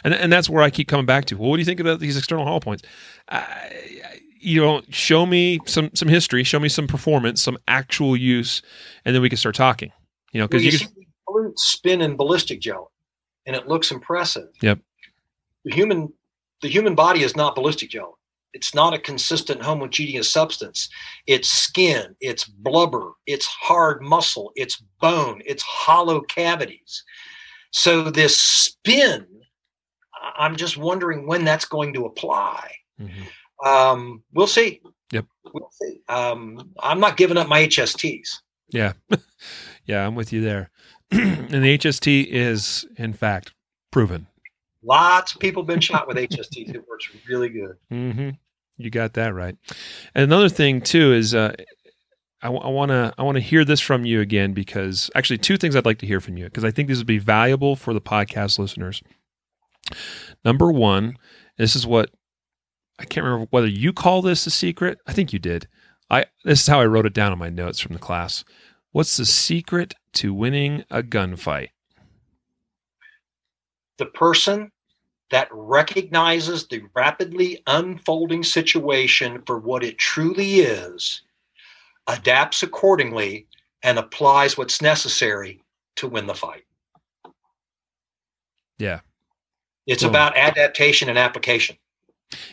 [0.05, 1.37] And, and that's where I keep coming back to.
[1.37, 2.85] Well, what do you think about these external hollow points?
[3.29, 3.43] Uh,
[4.41, 8.63] you know, show me some some history, show me some performance, some actual use,
[9.05, 9.93] and then we can start talking.
[10.33, 10.79] You know, because well, you,
[11.37, 12.93] you can spin in ballistic gel,
[13.47, 14.49] and it looks impressive.
[14.63, 14.79] Yep.
[15.65, 16.13] The human
[16.63, 18.19] the human body is not ballistic gel.
[18.55, 20.89] It's not a consistent homogeneous substance.
[21.27, 27.05] It's skin, it's blubber, it's hard muscle, it's bone, it's hollow cavities.
[27.73, 29.27] So this spin,
[30.37, 32.75] I'm just wondering when that's going to apply.
[33.01, 33.25] Mm-hmm.
[33.65, 34.81] Um, we'll see.
[35.13, 35.27] Yep.
[35.53, 36.01] We'll see.
[36.09, 38.39] Um, I'm not giving up my HSTs.
[38.71, 38.93] Yeah.
[39.85, 40.71] yeah, I'm with you there.
[41.11, 43.53] and the HST is, in fact,
[43.91, 44.27] proven.
[44.83, 46.75] Lots of people been shot with HSTs.
[46.75, 47.77] It works really good.
[47.91, 48.31] Mm-hmm.
[48.77, 49.57] You got that right.
[50.15, 51.55] And another thing too is uh,
[52.41, 55.75] I want to I want to hear this from you again because actually two things
[55.75, 58.01] I'd like to hear from you because I think this would be valuable for the
[58.01, 59.03] podcast listeners.
[60.45, 61.17] Number one,
[61.57, 62.11] this is what
[62.99, 64.99] I can't remember whether you call this a secret.
[65.07, 65.69] I think you did.
[66.11, 68.45] I this is how I wrote it down in my notes from the class.
[68.93, 71.69] What's the secret to winning a gunfight?
[73.99, 74.73] The person
[75.31, 81.23] that recognizes the rapidly unfolding situation for what it truly is,
[82.07, 83.47] adapts accordingly,
[83.83, 85.61] and applies what's necessary
[85.97, 86.65] to win the fight.
[88.79, 89.01] Yeah.
[89.87, 91.77] It's about adaptation and application.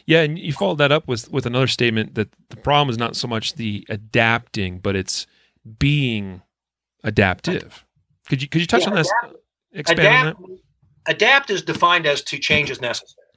[0.05, 3.15] Yeah, and you followed that up with with another statement that the problem is not
[3.15, 5.27] so much the adapting, but it's
[5.79, 6.41] being
[7.03, 7.83] adaptive.
[8.27, 9.11] Could you could you touch yeah, on this?
[9.73, 11.13] Expand adapt, on that?
[11.13, 13.27] Adapt is defined as to change as necessary,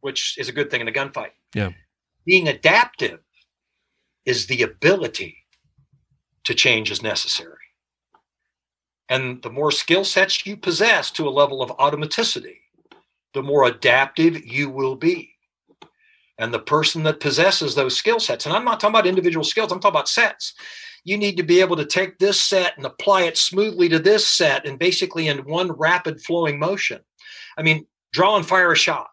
[0.00, 1.30] which is a good thing in a gunfight.
[1.54, 1.70] Yeah.
[2.26, 3.20] Being adaptive
[4.26, 5.38] is the ability
[6.44, 7.54] to change as necessary.
[9.08, 12.58] And the more skill sets you possess to a level of automaticity,
[13.32, 15.37] the more adaptive you will be.
[16.38, 19.72] And the person that possesses those skill sets, and I'm not talking about individual skills,
[19.72, 20.54] I'm talking about sets.
[21.04, 24.28] You need to be able to take this set and apply it smoothly to this
[24.28, 27.00] set and basically in one rapid flowing motion.
[27.56, 29.08] I mean, draw and fire a shot.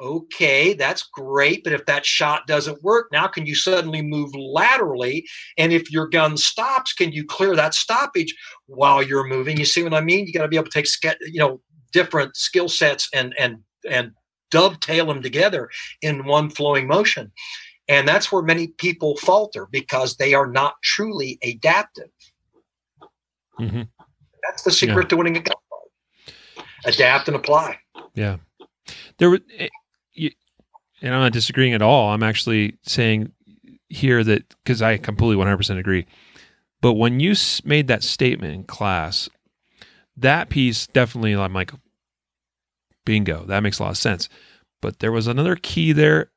[0.00, 1.64] Okay, that's great.
[1.64, 5.26] But if that shot doesn't work, now can you suddenly move laterally?
[5.58, 8.34] And if your gun stops, can you clear that stoppage
[8.66, 9.56] while you're moving?
[9.56, 10.26] You see what I mean?
[10.26, 10.86] You got to be able to take,
[11.22, 11.60] you know,
[11.92, 13.58] different skill sets and and
[13.90, 14.12] and
[14.50, 15.70] dovetail them together
[16.02, 17.32] in one flowing motion.
[17.88, 22.10] And that's where many people falter because they are not truly adaptive.
[23.58, 23.82] Mm-hmm.
[24.42, 25.08] That's the secret yeah.
[25.08, 26.64] to winning a gunfight.
[26.84, 27.78] Adapt and apply.
[28.14, 28.36] Yeah.
[29.18, 29.68] There were, eh,
[31.00, 32.10] and I'm not disagreeing at all.
[32.10, 33.32] I'm actually saying
[33.88, 36.06] here that because I completely 100% agree.
[36.80, 37.34] But when you
[37.64, 39.28] made that statement in class,
[40.16, 41.72] that piece definitely, I'm like,
[43.08, 44.28] bingo, that makes a lot of sense.
[44.82, 46.30] But there was another key there,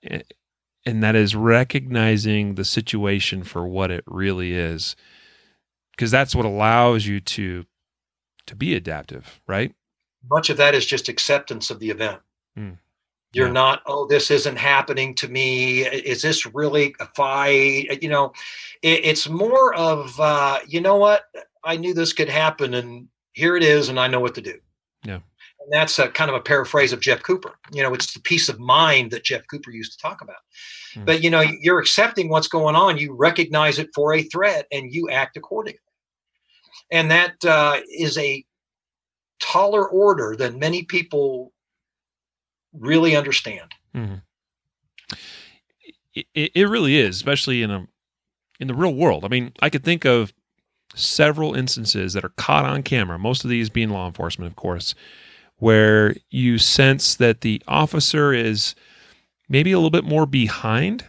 [0.86, 4.96] and that is recognizing the situation for what it really is.
[5.92, 7.66] Because that's what allows you to
[8.48, 9.76] to be adaptive, right?
[10.30, 12.22] Much of that is just acceptance of the event.
[12.58, 12.78] Mm.
[13.34, 13.54] You're yeah.
[13.54, 15.82] not, oh, this isn't happening to me.
[15.82, 18.02] Is this really a fight?
[18.02, 18.32] You know,
[18.82, 21.24] it, it's more of, uh, you know what?
[21.64, 24.60] I knew this could happen, and here it is, and I know what to do.
[25.04, 25.20] Yeah.
[25.60, 27.54] And that's a kind of a paraphrase of Jeff Cooper.
[27.72, 30.38] You know, it's the peace of mind that Jeff Cooper used to talk about.
[30.96, 31.06] Mm.
[31.06, 32.98] But you know, you're accepting what's going on.
[32.98, 35.80] You recognize it for a threat, and you act accordingly.
[36.92, 38.44] And that uh, is a
[39.40, 41.52] taller order than many people
[42.74, 43.72] really understand.
[43.96, 44.16] Mm-hmm.
[46.14, 47.88] It, it really is, especially in a
[48.60, 49.26] in the real world.
[49.26, 50.34] I mean, I could think of
[50.96, 53.18] several instances that are caught on camera.
[53.18, 54.96] Most of these being law enforcement, of course,
[55.58, 58.76] where you sense that the officer is
[59.48, 61.06] maybe a little bit more behind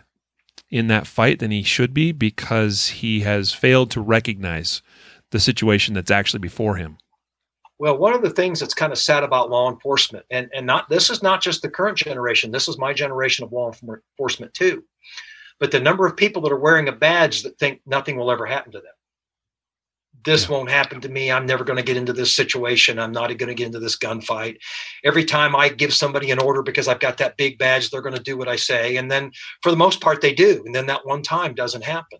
[0.70, 4.82] in that fight than he should be because he has failed to recognize
[5.30, 6.98] the situation that's actually before him.
[7.78, 10.88] Well, one of the things that's kind of sad about law enforcement, and, and not
[10.88, 14.84] this is not just the current generation, this is my generation of law enforcement too.
[15.58, 18.46] But the number of people that are wearing a badge that think nothing will ever
[18.46, 18.92] happen to them
[20.24, 20.52] this yeah.
[20.52, 21.30] won't happen to me.
[21.30, 22.98] I'm never going to get into this situation.
[22.98, 24.58] I'm not going to get into this gunfight.
[25.04, 28.16] Every time I give somebody an order because I've got that big badge, they're going
[28.16, 28.96] to do what I say.
[28.96, 30.62] And then for the most part, they do.
[30.64, 32.18] And then that one time doesn't happen.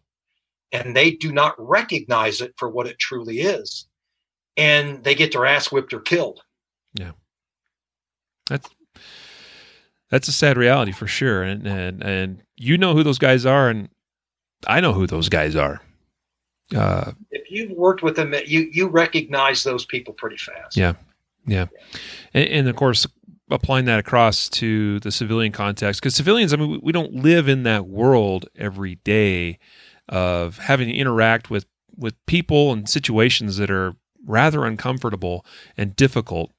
[0.72, 3.86] And they do not recognize it for what it truly is.
[4.56, 6.40] And they get their ass whipped or killed.
[6.94, 7.12] Yeah.
[8.48, 8.68] That's
[10.10, 11.42] that's a sad reality for sure.
[11.42, 13.88] And and and you know who those guys are and
[14.66, 15.80] I know who those guys are.
[16.74, 20.76] Uh, if you've worked with them, you you recognize those people pretty fast.
[20.76, 20.94] Yeah,
[21.46, 21.78] yeah, yeah.
[22.34, 23.06] And, and, of course,
[23.50, 27.48] applying that across to the civilian context, because civilians, I mean, we, we don't live
[27.48, 29.58] in that world every day
[30.08, 31.66] of having to interact with
[31.96, 33.94] with people and situations that are
[34.24, 35.44] rather uncomfortable
[35.76, 36.50] and difficult.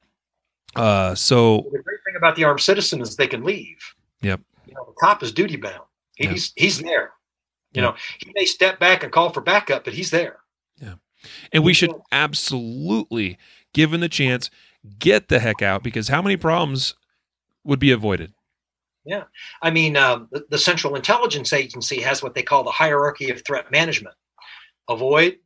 [0.75, 3.77] Uh, so the great thing about the armed citizen is they can leave.
[4.21, 4.41] Yep.
[4.67, 5.81] You know, the cop is duty bound.
[6.15, 6.63] He's yep.
[6.63, 7.11] he's there.
[7.73, 10.37] You know, he may step back and call for backup, but he's there.
[10.79, 10.95] Yeah.
[11.51, 13.37] And we should absolutely,
[13.73, 14.49] given the chance,
[14.99, 16.93] get the heck out because how many problems
[17.63, 18.33] would be avoided?
[19.05, 19.23] Yeah.
[19.61, 23.43] I mean, um, the, the, Central Intelligence Agency has what they call the hierarchy of
[23.45, 24.15] threat management
[24.89, 25.37] avoid,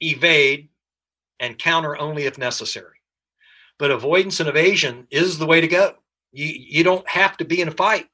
[0.00, 0.68] evade,
[1.40, 2.96] and counter only if necessary.
[3.78, 5.94] But avoidance and evasion is the way to go.
[6.32, 8.08] You, you don't have to be in a fight.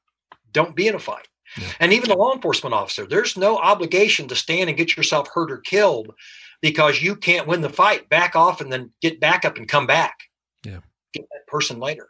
[0.51, 1.27] Don't be in a fight.
[1.57, 1.67] Yeah.
[1.79, 5.51] And even the law enforcement officer, there's no obligation to stand and get yourself hurt
[5.51, 6.13] or killed
[6.61, 8.09] because you can't win the fight.
[8.09, 10.17] Back off and then get back up and come back.
[10.63, 10.79] Yeah.
[11.13, 12.09] Get that person later.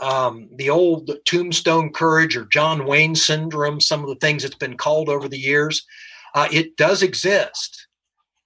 [0.00, 4.76] Um, the old tombstone courage or John Wayne syndrome, some of the things it's been
[4.76, 5.84] called over the years,
[6.34, 7.86] uh, it does exist.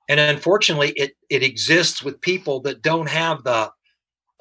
[0.09, 3.71] And unfortunately, it, it exists with people that don't have the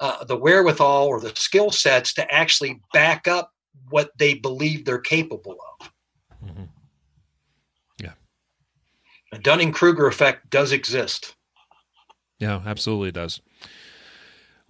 [0.00, 3.50] uh, the wherewithal or the skill sets to actually back up
[3.90, 5.92] what they believe they're capable of.
[6.44, 6.64] Mm-hmm.
[8.02, 8.12] Yeah.
[9.32, 11.34] The Dunning Kruger effect does exist.
[12.38, 13.40] Yeah, absolutely does.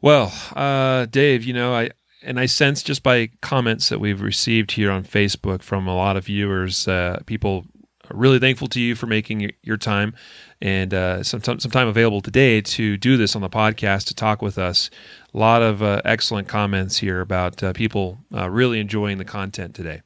[0.00, 1.90] Well, uh, Dave, you know, I
[2.22, 6.16] and I sense just by comments that we've received here on Facebook from a lot
[6.16, 7.66] of viewers, uh, people
[8.10, 10.14] really thankful to you for making your time
[10.60, 14.42] and uh, some, some time available today to do this on the podcast to talk
[14.42, 14.90] with us.
[15.34, 19.74] A lot of uh, excellent comments here about uh, people uh, really enjoying the content
[19.74, 20.02] today.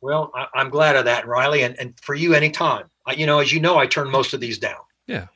[0.00, 2.86] Well, I, am glad of that, Riley, and, and for you, anytime.
[3.06, 4.80] I, you know, as you know, I turn most of these down.
[5.06, 5.26] Yeah.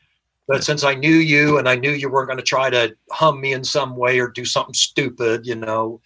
[0.48, 3.40] But since I knew you and I knew you weren't going to try to hum
[3.40, 6.00] me in some way or do something stupid, you know,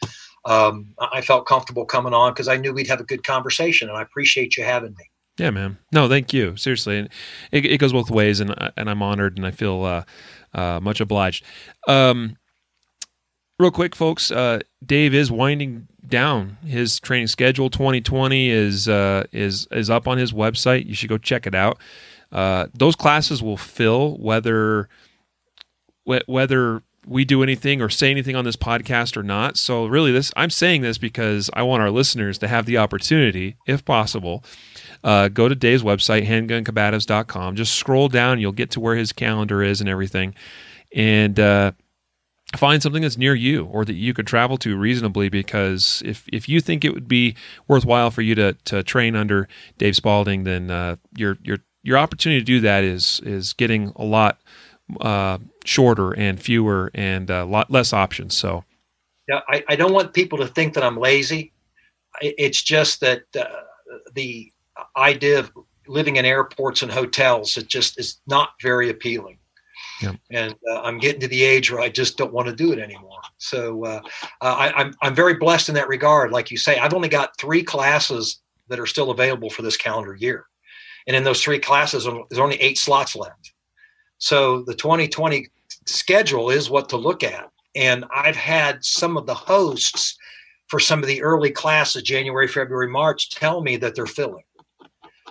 [0.47, 3.99] um, I felt comfortable coming on because I knew we'd have a good conversation, and
[3.99, 5.10] I appreciate you having me.
[5.41, 5.79] Yeah, man.
[5.91, 6.55] No, thank you.
[6.59, 7.09] Seriously,
[7.51, 10.03] it, it goes both ways, and and I'm honored, and I feel uh,
[10.53, 11.47] uh, much obliged.
[11.89, 12.37] Um,
[13.59, 14.31] real quick, folks.
[14.31, 17.71] Uh, Dave is winding down his training schedule.
[17.71, 20.85] 2020 is uh, is is up on his website.
[20.85, 21.79] You should go check it out.
[22.31, 24.91] Uh, those classes will fill whether
[26.05, 29.57] whether we do anything or say anything on this podcast or not.
[29.57, 33.57] So really, this I'm saying this because I want our listeners to have the opportunity,
[33.67, 34.45] if possible.
[35.03, 37.57] Uh, go to Dave's website, handguncombatives.com.
[37.57, 40.35] Just scroll down, you'll get to where his calendar is and everything,
[40.95, 41.73] and uh,
[42.57, 45.29] find something that's near you or that you could travel to reasonably.
[45.29, 47.35] Because if if you think it would be
[47.69, 49.49] worthwhile for you to to train under
[49.79, 54.05] Dave Spaulding, then uh, your your your opportunity to do that is is getting a
[54.05, 54.39] lot
[55.01, 58.37] uh, shorter and fewer and a lot less options.
[58.37, 58.65] So,
[59.29, 61.53] yeah, I, I don't want people to think that I'm lazy.
[62.21, 63.45] It's just that uh,
[64.15, 64.53] the
[64.97, 65.53] idea of
[65.87, 69.39] living in airports and hotels it just is not very appealing.
[70.01, 70.15] Yeah.
[70.31, 72.79] And uh, I'm getting to the age where I just don't want to do it
[72.79, 73.21] anymore.
[73.39, 74.01] So uh,
[74.41, 76.31] uh I, I'm I'm very blessed in that regard.
[76.31, 80.15] Like you say, I've only got three classes that are still available for this calendar
[80.15, 80.47] year.
[81.07, 83.53] And in those three classes, there's only eight slots left.
[84.19, 85.49] So the 2020
[85.87, 87.51] schedule is what to look at.
[87.75, 90.17] And I've had some of the hosts
[90.69, 94.45] for some of the early classes, January, February, March, tell me that they're filling.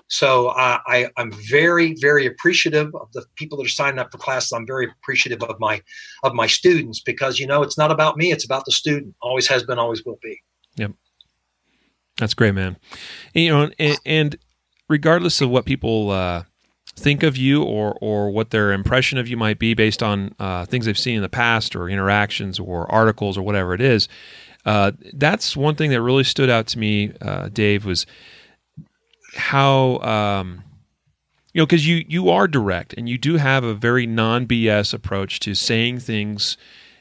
[0.09, 4.17] So uh, I, I'm very, very appreciative of the people that are signing up for
[4.17, 4.51] classes.
[4.51, 5.81] I'm very appreciative of my
[6.23, 9.15] of my students because you know it's not about me; it's about the student.
[9.21, 10.41] Always has been, always will be.
[10.77, 10.93] Yep,
[12.17, 12.77] that's great, man.
[13.35, 14.35] And, you know, and, and
[14.87, 16.43] regardless of what people uh,
[16.95, 20.65] think of you or or what their impression of you might be based on uh,
[20.65, 24.07] things they've seen in the past or interactions or articles or whatever it is.
[24.65, 28.05] Uh, that's one thing that really stood out to me, uh, Dave, was
[29.35, 30.63] how um,
[31.53, 34.93] you know because you you are direct and you do have a very non BS
[34.93, 36.57] approach to saying things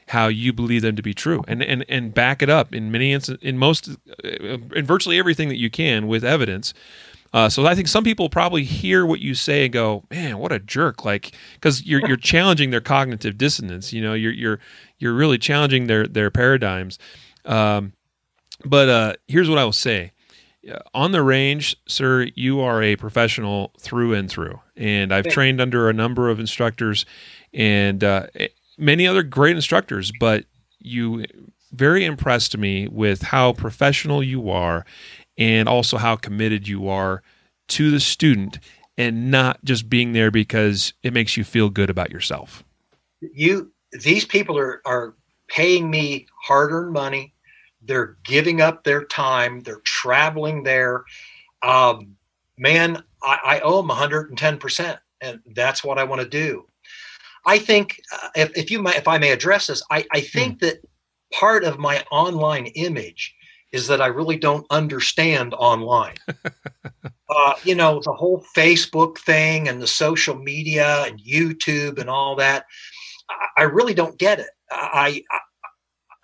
[0.09, 3.11] how you believe them to be true and and and back it up in many
[3.41, 4.27] in most uh,
[4.75, 6.73] in virtually everything that you can with evidence
[7.31, 10.51] uh, so I think some people probably hear what you say and go, "Man, what
[10.51, 13.93] a jerk!" Like because you're you're challenging their cognitive dissonance.
[13.93, 14.59] You know, you're you're
[14.97, 16.97] you're really challenging their their paradigms.
[17.45, 17.93] Um,
[18.65, 20.11] but uh, here's what I will say:
[20.93, 24.59] on the range, sir, you are a professional through and through.
[24.75, 27.05] And I've trained under a number of instructors
[27.53, 28.27] and uh,
[28.77, 30.45] many other great instructors, but
[30.79, 31.25] you
[31.71, 34.85] very impressed me with how professional you are
[35.37, 37.21] and also how committed you are
[37.67, 38.59] to the student
[38.97, 42.63] and not just being there because it makes you feel good about yourself.
[43.21, 43.71] You
[44.03, 45.15] these people are are
[45.47, 47.33] paying me hard-earned money.
[47.89, 49.61] They're giving up their time.
[49.61, 51.05] They're traveling there.
[51.63, 52.15] Um,
[52.55, 56.67] man, I, I owe them 110%, and that's what I want to do.
[57.47, 60.57] I think uh, if, if you might, if I may address this, I, I think
[60.57, 60.59] mm.
[60.59, 60.87] that
[61.33, 63.33] part of my online image
[63.71, 66.17] is that I really don't understand online.
[67.03, 72.35] uh, you know, the whole Facebook thing and the social media and YouTube and all
[72.35, 72.65] that.
[73.31, 74.49] I, I really don't get it.
[74.69, 75.39] I, I,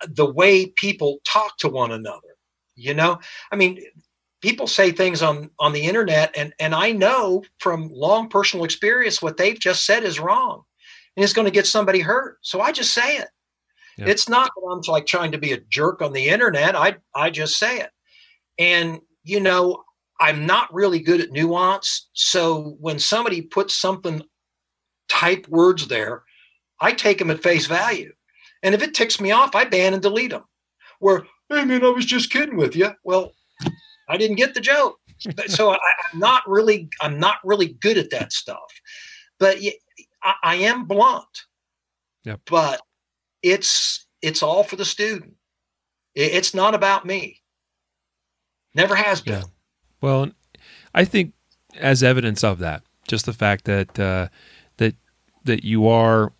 [0.08, 2.36] the way people talk to one another.
[2.74, 3.18] You know,
[3.50, 3.80] I mean,
[4.42, 9.22] people say things on on the internet, and and I know from long personal experience
[9.22, 10.62] what they've just said is wrong,
[11.16, 12.38] and it's going to get somebody hurt.
[12.42, 13.28] So I just say it.
[13.98, 14.06] Yeah.
[14.08, 16.76] It's not that I'm like trying to be a jerk on the internet.
[16.76, 17.90] I I just say it.
[18.58, 19.82] And you know,
[20.20, 22.08] I'm not really good at nuance.
[22.12, 24.22] So when somebody puts something
[25.08, 26.24] type words there,
[26.80, 28.12] I take them at face value.
[28.66, 30.42] And if it ticks me off, I ban and delete them.
[30.98, 32.90] Where, hey man, I was just kidding with you.
[33.04, 33.32] Well,
[34.08, 34.98] I didn't get the joke.
[35.46, 35.78] so I,
[36.12, 38.58] am not really, I'm not really good at that stuff.
[39.38, 39.58] But
[40.24, 41.44] I, I am blunt.
[42.24, 42.40] Yep.
[42.46, 42.80] But
[43.40, 45.34] it's it's all for the student.
[46.16, 47.42] It's not about me.
[48.74, 49.34] Never has been.
[49.34, 49.44] Yeah.
[50.00, 50.30] Well,
[50.92, 51.34] I think
[51.76, 54.26] as evidence of that, just the fact that uh,
[54.78, 54.96] that
[55.44, 56.32] that you are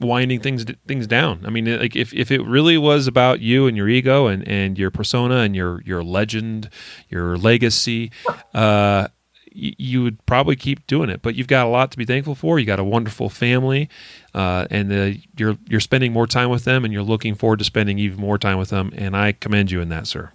[0.00, 1.44] winding things things down.
[1.46, 4.78] I mean, like if, if it really was about you and your ego and, and
[4.78, 6.70] your persona and your your legend,
[7.08, 8.10] your legacy,
[8.54, 9.08] uh,
[9.52, 11.22] you, you would probably keep doing it.
[11.22, 12.58] But you've got a lot to be thankful for.
[12.58, 13.88] You got a wonderful family,
[14.34, 17.64] uh, and the, you're you're spending more time with them, and you're looking forward to
[17.64, 18.92] spending even more time with them.
[18.94, 20.32] And I commend you in that, sir.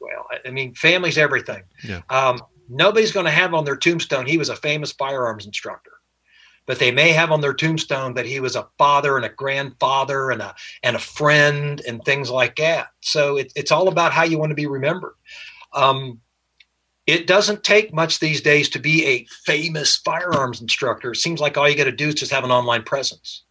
[0.00, 1.62] Well, I mean, family's everything.
[1.82, 2.02] Yeah.
[2.10, 5.92] Um, nobody's going to have on their tombstone he was a famous firearms instructor
[6.68, 10.30] but they may have on their tombstone that he was a father and a grandfather
[10.30, 12.88] and a and a friend and things like that.
[13.00, 15.14] So it, it's all about how you want to be remembered.
[15.72, 16.20] Um,
[17.06, 21.12] it doesn't take much these days to be a famous firearms instructor.
[21.12, 23.44] It seems like all you got to do is just have an online presence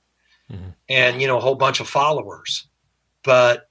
[0.51, 0.69] mm-hmm.
[0.87, 2.67] and you know a whole bunch of followers.
[3.23, 3.67] But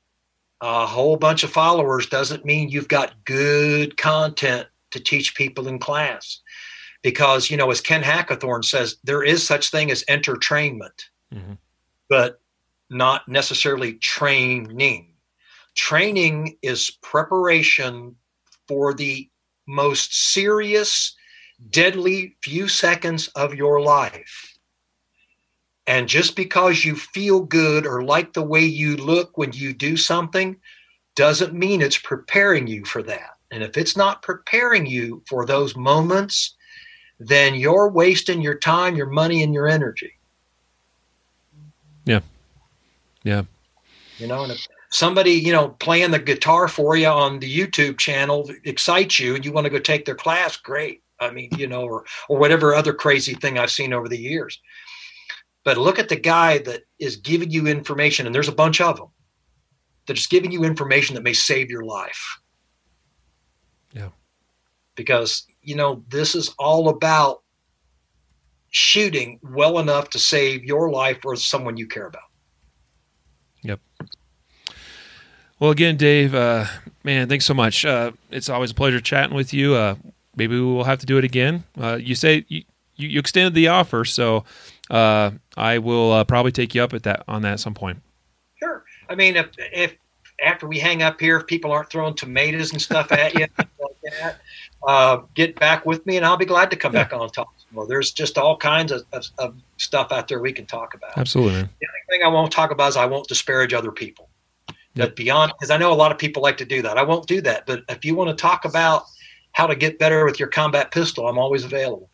[0.60, 5.78] a whole bunch of followers doesn't mean you've got good content to teach people in
[5.78, 6.40] class
[7.06, 11.54] because you know as ken hackathorn says there is such thing as entertainment mm-hmm.
[12.08, 12.40] but
[12.90, 15.12] not necessarily training.
[15.74, 18.16] Training is preparation
[18.68, 19.28] for the
[19.66, 21.14] most serious
[21.70, 24.52] deadly few seconds of your life.
[25.86, 29.96] And just because you feel good or like the way you look when you do
[29.96, 30.56] something
[31.14, 33.30] doesn't mean it's preparing you for that.
[33.50, 36.56] And if it's not preparing you for those moments
[37.18, 40.12] then you're wasting your time, your money, and your energy.
[42.04, 42.20] Yeah.
[43.22, 43.42] Yeah.
[44.18, 47.98] You know, and if somebody, you know, playing the guitar for you on the YouTube
[47.98, 51.02] channel excites you and you want to go take their class, great.
[51.20, 54.60] I mean, you know, or or whatever other crazy thing I've seen over the years.
[55.64, 58.96] But look at the guy that is giving you information, and there's a bunch of
[58.96, 59.08] them
[60.06, 62.40] that is giving you information that may save your life.
[63.92, 64.10] Yeah.
[64.94, 67.42] Because you know, this is all about
[68.70, 72.22] shooting well enough to save your life or someone you care about.
[73.62, 73.80] Yep.
[75.58, 76.66] Well, again, Dave, uh,
[77.02, 77.84] man, thanks so much.
[77.84, 79.74] Uh, it's always a pleasure chatting with you.
[79.74, 79.96] Uh,
[80.36, 81.64] maybe we'll have to do it again.
[81.78, 82.62] Uh, you say you,
[82.94, 84.44] you, extended the offer, so
[84.88, 88.02] uh, I will uh, probably take you up at that on that at some point.
[88.56, 88.84] Sure.
[89.08, 89.96] I mean, if, if
[90.44, 93.68] after we hang up here, if people aren't throwing tomatoes and stuff at you like
[94.20, 94.36] that,
[94.86, 97.04] uh, get back with me, and I'll be glad to come yeah.
[97.04, 97.86] back on and talk more.
[97.86, 101.16] There's just all kinds of, of, of, stuff out there we can talk about.
[101.18, 101.60] Absolutely.
[101.60, 104.30] The only thing I won't talk about is I won't disparage other people.
[104.68, 104.76] Yep.
[104.94, 106.96] But beyond, because I know a lot of people like to do that.
[106.96, 107.66] I won't do that.
[107.66, 109.04] But if you want to talk about
[109.52, 112.08] how to get better with your combat pistol, I'm always available.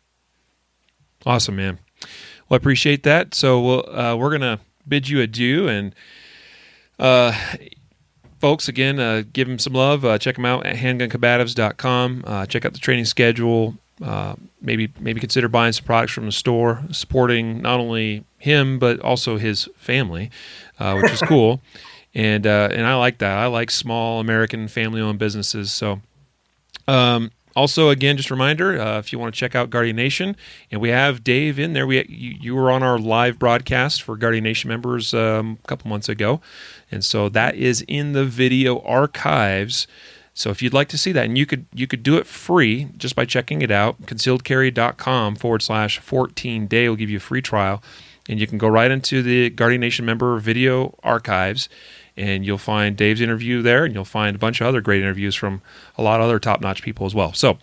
[1.25, 1.79] Awesome, man.
[2.49, 3.33] Well, I appreciate that.
[3.33, 5.95] So we'll, uh, we're gonna bid you adieu and.
[6.99, 7.33] Uh,
[8.43, 10.03] folks, again, uh, give them some love.
[10.03, 12.25] Uh, check them out at handguncombatives.com.
[12.27, 13.77] Uh, check out the training schedule.
[14.03, 18.99] Uh, maybe maybe consider buying some products from the store, supporting not only him but
[18.99, 20.29] also his family,
[20.77, 21.61] uh, which is cool.
[22.13, 23.37] And uh, and I like that.
[23.37, 25.71] I like small American family-owned businesses.
[25.71, 26.01] So.
[26.85, 30.35] Um, also, again, just a reminder: uh, if you want to check out Guardian Nation,
[30.71, 31.85] and we have Dave in there.
[31.85, 35.87] We you, you were on our live broadcast for Guardian Nation members um, a couple
[35.87, 36.41] months ago,
[36.93, 39.87] and so that is in the video archives.
[40.33, 42.89] So if you'd like to see that, and you could you could do it free
[42.97, 47.41] just by checking it out, concealedcarry.com forward slash 14 day will give you a free
[47.41, 47.83] trial,
[48.29, 51.69] and you can go right into the Guardian Nation member video archives
[52.15, 55.35] and you'll find Dave's interview there, and you'll find a bunch of other great interviews
[55.35, 55.61] from
[55.97, 57.33] a lot of other top notch people as well.
[57.33, 57.57] So,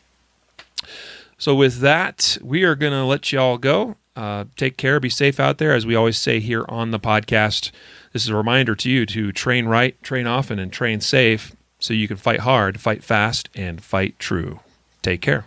[1.38, 3.96] so with that, we are going to let you all go.
[4.16, 7.70] Uh, take care, be safe out there, as we always say here on the podcast.
[8.12, 11.94] This is a reminder to you to train right, train often, and train safe so
[11.94, 14.60] you can fight hard, fight fast, and fight true.
[15.02, 15.46] Take care.